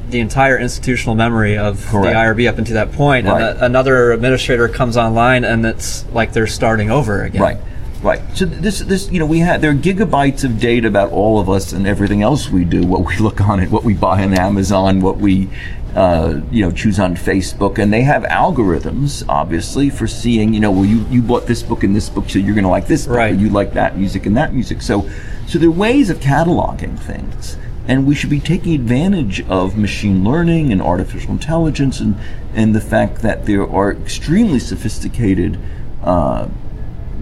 the 0.09 0.19
entire 0.21 0.57
institutional 0.57 1.13
memory 1.15 1.57
of 1.57 1.85
Correct. 1.87 2.07
the 2.13 2.13
IRB 2.19 2.47
up 2.49 2.57
until 2.57 2.73
that 2.75 2.91
point, 2.93 3.27
Right. 3.27 3.41
and 3.41 3.59
a, 3.59 3.65
another 3.65 4.11
administrator 4.13 4.67
comes 4.67 4.97
online 4.97 5.43
and 5.43 5.65
it's 5.65 6.05
like 6.13 6.31
they're 6.33 6.47
starting 6.47 6.89
over 6.89 7.23
again. 7.23 7.41
Right. 7.41 7.57
Right. 8.01 8.21
So 8.33 8.45
this, 8.45 8.79
this, 8.79 9.11
you 9.11 9.19
know, 9.19 9.25
we 9.25 9.39
have 9.39 9.61
there 9.61 9.71
are 9.71 9.75
gigabytes 9.75 10.45
of 10.45 10.59
data 10.59 10.87
about 10.87 11.11
all 11.11 11.39
of 11.39 11.49
us 11.49 11.73
and 11.73 11.85
everything 11.85 12.21
else 12.21 12.49
we 12.49 12.63
do. 12.63 12.85
What 12.85 13.05
we 13.05 13.17
look 13.19 13.41
on 13.41 13.59
it, 13.59 13.69
what 13.69 13.83
we 13.83 13.93
buy 13.93 14.23
on 14.23 14.33
Amazon, 14.33 15.01
what 15.01 15.17
we, 15.17 15.49
uh, 15.95 16.39
you 16.49 16.63
know, 16.63 16.71
choose 16.71 16.97
on 16.99 17.15
Facebook, 17.15 17.77
and 17.77 17.91
they 17.91 18.03
have 18.03 18.23
algorithms, 18.23 19.25
obviously, 19.27 19.89
for 19.89 20.07
seeing, 20.07 20.53
you 20.53 20.59
know, 20.61 20.71
well, 20.71 20.85
you 20.85 21.05
you 21.09 21.21
bought 21.21 21.45
this 21.45 21.61
book 21.61 21.83
and 21.83 21.93
this 21.95 22.07
book, 22.09 22.29
so 22.29 22.39
you're 22.39 22.53
going 22.55 22.63
to 22.63 22.69
like 22.69 22.87
this 22.87 23.05
book, 23.05 23.17
Right. 23.17 23.35
you 23.35 23.49
like 23.49 23.73
that 23.73 23.97
music 23.97 24.25
and 24.25 24.37
that 24.37 24.53
music. 24.53 24.81
So, 24.81 25.09
so 25.47 25.59
there 25.59 25.67
are 25.67 25.71
ways 25.71 26.09
of 26.09 26.19
cataloging 26.19 26.97
things, 26.97 27.57
and 27.87 28.07
we 28.07 28.15
should 28.15 28.29
be 28.29 28.39
taking 28.39 28.75
advantage 28.75 29.41
of 29.49 29.77
machine 29.77 30.23
learning 30.23 30.71
and 30.71 30.81
artificial 30.81 31.31
intelligence, 31.31 31.99
and 31.99 32.15
and 32.53 32.73
the 32.73 32.81
fact 32.81 33.21
that 33.23 33.45
there 33.45 33.67
are 33.69 33.91
extremely 33.91 34.59
sophisticated. 34.59 35.59
Uh, 36.01 36.47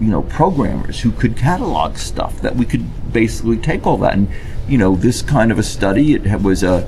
you 0.00 0.10
know 0.10 0.22
programmers 0.22 1.00
who 1.00 1.12
could 1.12 1.36
catalog 1.36 1.96
stuff 1.96 2.40
that 2.40 2.56
we 2.56 2.64
could 2.64 3.12
basically 3.12 3.56
take 3.56 3.86
all 3.86 3.96
that. 3.98 4.14
And 4.14 4.28
you 4.68 4.78
know 4.78 4.96
this 4.96 5.22
kind 5.22 5.50
of 5.50 5.58
a 5.58 5.62
study 5.62 6.14
it 6.14 6.42
was 6.42 6.62
a 6.62 6.82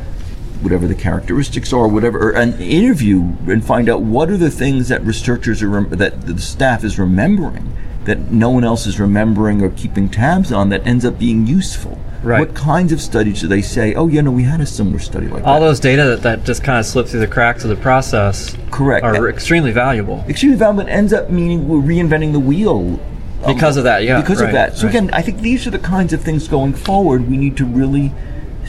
whatever 0.61 0.87
the 0.87 0.95
characteristics 0.95 1.73
are 1.73 1.89
whatever 1.89 2.29
or 2.29 2.33
an 2.33 2.61
interview 2.61 3.21
and 3.49 3.65
find 3.65 3.89
out 3.89 4.03
what 4.03 4.29
are 4.29 4.37
the 4.37 4.51
things 4.51 4.89
that 4.89 5.03
researchers 5.03 5.63
are 5.63 5.85
that 5.85 6.21
the 6.23 6.39
staff 6.39 6.85
is 6.85 6.99
remembering 6.99 7.75
that 8.05 8.31
no 8.31 8.51
one 8.51 8.65
else 8.65 8.87
is 8.87 9.01
remembering 9.01 9.63
or 9.63 9.71
keeping 9.71 10.09
tabs 10.09 10.53
on 10.53 10.69
that 10.69 10.87
ends 10.87 11.05
up 11.05 11.19
being 11.19 11.47
useful 11.47 11.99
Right. 12.23 12.41
what 12.41 12.55
kinds 12.55 12.93
of 12.93 13.01
studies 13.01 13.41
do 13.41 13.49
they 13.49 13.63
say 13.63 13.95
oh 13.95 14.07
yeah 14.07 14.21
no 14.21 14.31
we 14.31 14.43
had 14.43 14.61
a 14.61 14.67
similar 14.67 14.99
study 14.99 15.27
like 15.27 15.43
that. 15.43 15.49
All 15.49 15.61
that 15.61 15.67
those 15.67 15.81
data 15.81 16.05
that, 16.05 16.23
that 16.23 16.45
just 16.45 16.63
kind 16.63 16.79
of 16.79 16.85
slip 16.85 17.07
through 17.07 17.21
the 17.21 17.27
cracks 17.27 17.65
of 17.65 17.71
the 17.71 17.77
process 17.77 18.57
correct 18.71 19.05
are 19.05 19.29
extremely 19.31 19.73
valuable. 19.73 20.23
extremely 20.29 20.59
valuable 20.59 20.85
but 20.85 20.93
ends 20.93 21.13
up 21.13 21.31
meaning 21.31 21.67
we're 21.67 21.79
reinventing 21.79 22.33
the 22.33 22.41
wheel 22.41 23.01
um, 23.43 23.55
Because 23.55 23.79
of 23.79 23.85
that, 23.85 24.05
yeah, 24.05 24.21
Because 24.21 24.41
right, 24.41 24.49
of 24.49 24.53
that. 24.53 24.77
So 24.77 24.87
right. 24.87 24.95
again, 24.95 25.11
I 25.15 25.23
think 25.23 25.41
these 25.41 25.67
are 25.67 25.71
the 25.71 25.79
kinds 25.79 26.13
of 26.13 26.21
things 26.21 26.47
going 26.47 26.75
forward 26.75 27.27
we 27.29 27.39
need 27.39 27.57
to 27.57 27.65
really 27.65 28.13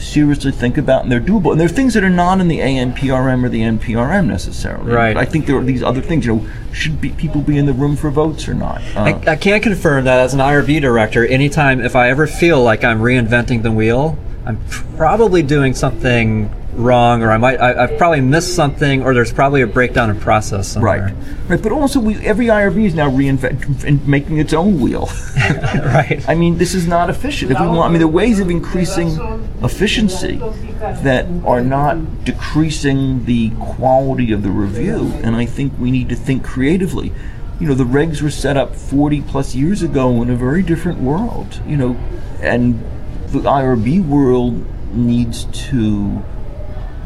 seriously 0.02 0.52
think 0.52 0.78
about, 0.78 1.02
and 1.02 1.12
they're 1.12 1.20
doable. 1.20 1.52
And 1.52 1.60
they're 1.60 1.68
things 1.68 1.94
that 1.94 2.04
are 2.04 2.10
not 2.10 2.40
in 2.40 2.48
the 2.48 2.58
ANPRM 2.58 3.44
or 3.44 3.48
the 3.48 3.62
NPRM 3.62 4.26
necessarily. 4.26 4.92
Right. 4.92 5.16
I 5.16 5.24
think 5.24 5.46
there 5.46 5.56
are 5.56 5.64
these 5.64 5.82
other 5.82 6.00
things. 6.00 6.26
You 6.26 6.36
know, 6.36 6.50
should 6.72 7.00
be, 7.00 7.10
people 7.10 7.40
be 7.40 7.58
in 7.58 7.66
the 7.66 7.72
room 7.72 7.96
for 7.96 8.10
votes 8.10 8.48
or 8.48 8.54
not? 8.54 8.82
Uh, 8.96 9.20
I, 9.26 9.30
I 9.32 9.36
can 9.36 9.60
confirm 9.60 10.04
that 10.04 10.20
as 10.20 10.34
an 10.34 10.40
IRB 10.40 10.80
director, 10.80 11.26
anytime 11.26 11.80
if 11.80 11.96
I 11.96 12.10
ever 12.10 12.26
feel 12.26 12.62
like 12.62 12.84
I'm 12.84 13.00
reinventing 13.00 13.62
the 13.62 13.72
wheel, 13.72 14.18
I'm 14.44 14.58
probably 14.96 15.42
doing 15.42 15.74
something 15.74 16.50
wrong, 16.74 17.22
or 17.22 17.30
I 17.30 17.36
might 17.36 17.60
I, 17.60 17.84
I've 17.84 17.98
probably 17.98 18.20
missed 18.20 18.54
something, 18.54 19.02
or 19.02 19.14
there's 19.14 19.32
probably 19.32 19.62
a 19.62 19.66
breakdown 19.66 20.10
in 20.10 20.18
process 20.18 20.68
somewhere. 20.68 21.14
Right, 21.14 21.48
right, 21.48 21.62
but 21.62 21.72
also 21.72 22.00
we 22.00 22.16
every 22.26 22.46
IRB 22.46 22.86
is 22.86 22.94
now 22.94 23.10
reinventing 23.10 23.84
and 23.84 24.06
making 24.06 24.38
its 24.38 24.52
own 24.52 24.80
wheel. 24.80 25.08
right. 25.36 26.24
I 26.28 26.34
mean, 26.34 26.58
this 26.58 26.74
is 26.74 26.86
not 26.86 27.10
efficient. 27.10 27.52
If 27.52 27.60
we 27.60 27.66
want, 27.66 27.80
I 27.80 27.88
mean, 27.88 27.98
there 27.98 28.08
are 28.08 28.10
ways 28.10 28.40
of 28.40 28.50
increasing 28.50 29.18
efficiency 29.62 30.36
that 30.78 31.26
are 31.44 31.62
not 31.62 32.24
decreasing 32.24 33.24
the 33.24 33.50
quality 33.60 34.32
of 34.32 34.42
the 34.42 34.50
review, 34.50 35.12
and 35.22 35.36
I 35.36 35.46
think 35.46 35.72
we 35.78 35.90
need 35.90 36.08
to 36.08 36.16
think 36.16 36.44
creatively. 36.44 37.12
You 37.60 37.68
know, 37.68 37.74
the 37.74 37.84
regs 37.84 38.22
were 38.22 38.30
set 38.30 38.56
up 38.56 38.74
40 38.74 39.20
plus 39.22 39.54
years 39.54 39.82
ago 39.82 40.20
in 40.22 40.30
a 40.30 40.34
very 40.34 40.62
different 40.62 40.98
world. 40.98 41.60
You 41.66 41.76
know, 41.76 41.96
and 42.40 42.82
the 43.28 43.40
IRB 43.40 44.04
world 44.04 44.66
needs 44.94 45.44
to 45.68 46.22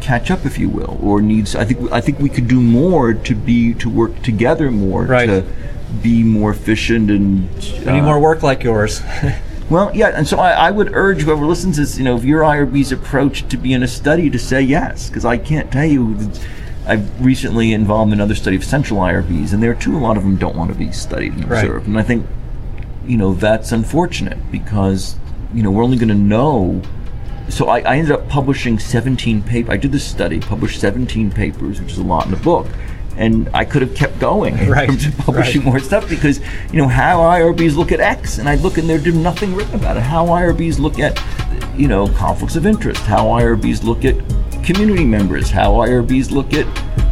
catch 0.01 0.31
up, 0.31 0.45
if 0.47 0.59
you 0.59 0.69
will, 0.69 0.99
or 1.03 1.21
needs. 1.21 1.55
I 1.57 1.65
think 1.65 1.91
I 1.93 2.01
think 2.01 2.19
we 2.19 2.29
could 2.29 2.49
do 2.49 2.61
more 2.61 3.13
to 3.15 3.35
be 3.35 3.75
to 3.75 3.89
work 3.91 4.23
together 4.23 4.71
more 4.71 5.05
Right. 5.05 5.27
to 5.27 5.45
be 6.03 6.23
more 6.23 6.51
efficient 6.51 7.11
and 7.11 7.49
We 7.87 7.93
need 7.93 8.01
uh, 8.01 8.03
more 8.03 8.21
work 8.21 8.43
like 8.43 8.63
yours. 8.65 9.03
well, 9.71 9.91
yeah, 9.95 10.09
and 10.09 10.27
so 10.27 10.39
I, 10.39 10.51
I 10.69 10.71
would 10.71 10.95
urge 10.95 11.23
whoever 11.23 11.45
listens 11.47 11.77
to 11.77 11.83
this, 11.83 11.97
you 11.99 12.05
know, 12.05 12.17
if 12.17 12.25
your 12.25 12.43
IRB's 12.43 12.93
approach 12.93 13.49
to 13.49 13.57
be 13.57 13.73
in 13.73 13.83
a 13.83 13.89
study 13.89 14.29
to 14.31 14.39
say 14.39 14.61
yes, 14.63 15.09
because 15.09 15.25
I 15.25 15.39
can't 15.39 15.71
tell 15.73 15.85
you. 15.87 16.17
I've 16.89 17.25
recently 17.25 17.73
involved 17.73 18.13
in 18.13 18.21
another 18.21 18.37
study 18.37 18.55
of 18.55 18.63
central 18.65 19.01
IRBs, 19.01 19.53
and 19.53 19.61
there 19.61 19.75
too, 19.75 19.97
a 19.97 19.99
lot 19.99 20.17
of 20.17 20.23
them 20.23 20.37
don't 20.37 20.55
want 20.55 20.71
to 20.71 20.79
be 20.79 20.93
studied 20.93 21.33
and 21.33 21.51
Right. 21.51 21.65
observed. 21.65 21.89
And 21.89 21.99
I 21.99 22.03
think, 22.03 22.25
you 23.09 23.17
know, 23.17 23.35
that's 23.35 23.73
unfortunate 23.73 24.39
because, 24.53 25.17
you 25.53 25.65
know, 25.65 25.71
we're 25.73 25.83
only 25.83 25.97
going 25.97 26.11
to 26.11 26.15
know. 26.15 26.83
So 27.49 27.69
I, 27.69 27.79
I 27.81 27.97
ended 27.97 28.13
up 28.13 28.29
publishing 28.29 28.79
17 28.79 29.43
papers. 29.43 29.71
I 29.71 29.77
did 29.77 29.93
this 29.93 30.05
study, 30.05 30.41
published 30.41 30.81
17 30.81 31.31
papers, 31.31 31.81
which 31.81 31.93
is 31.93 31.99
a 31.99 32.03
lot 32.03 32.25
in 32.27 32.33
the 32.33 32.37
book. 32.39 32.67
And 33.17 33.49
I 33.55 33.65
could 33.65 33.81
have 33.81 33.95
kept 33.95 34.19
going 34.19 34.59
in 34.59 34.69
Right, 34.71 34.89
terms 34.89 35.07
of 35.09 35.17
publishing 35.19 35.63
right. 35.63 35.71
more 35.71 35.79
stuff 35.81 36.09
because, 36.09 36.41
you 36.71 36.79
know, 36.79 36.89
how 36.89 37.21
IRBs 37.21 37.77
look 37.77 37.93
at 37.93 38.01
X, 38.01 38.39
and 38.39 38.49
I 38.49 38.57
look 38.57 38.75
in 38.79 38.91
and 38.91 38.91
there's 38.91 39.15
nothing 39.15 39.55
written 39.55 39.75
about 39.75 39.97
it. 39.97 40.03
How 40.03 40.27
IRBs 40.27 40.79
look 40.79 40.99
at, 40.99 41.23
you 41.79 41.89
know, 41.89 42.09
conflicts 42.09 42.57
of 42.57 42.67
interest. 42.67 43.01
How 43.03 43.25
IRBs 43.27 43.85
look 43.85 44.05
at 44.05 44.17
community 44.65 45.05
members. 45.05 45.49
How 45.49 45.73
IRBs 45.73 46.31
look 46.31 46.53
at 46.53 46.67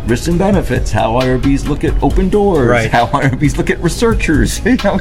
risks 0.08 0.28
and 0.28 0.38
benefits. 0.38 0.90
How 0.90 1.12
IRBs 1.12 1.68
look 1.68 1.84
at 1.84 2.02
open 2.02 2.28
doors. 2.28 2.68
Right. 2.68 2.90
How 2.90 3.06
IRBs 3.06 3.56
look 3.56 3.70
at 3.70 3.78
researchers. 3.78 4.60
You 4.64 4.76
know. 4.84 4.98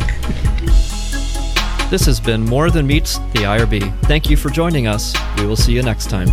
This 1.93 2.07
has 2.07 2.19
been 2.19 2.41
More 2.41 2.71
Than 2.71 2.87
Meets 2.87 3.19
the 3.19 3.45
IRB. 3.45 3.95
Thank 4.05 4.27
you 4.27 4.35
for 4.35 4.49
joining 4.49 4.87
us. 4.87 5.13
We 5.37 5.45
will 5.45 5.55
see 5.55 5.73
you 5.73 5.83
next 5.83 6.09
time. 6.09 6.27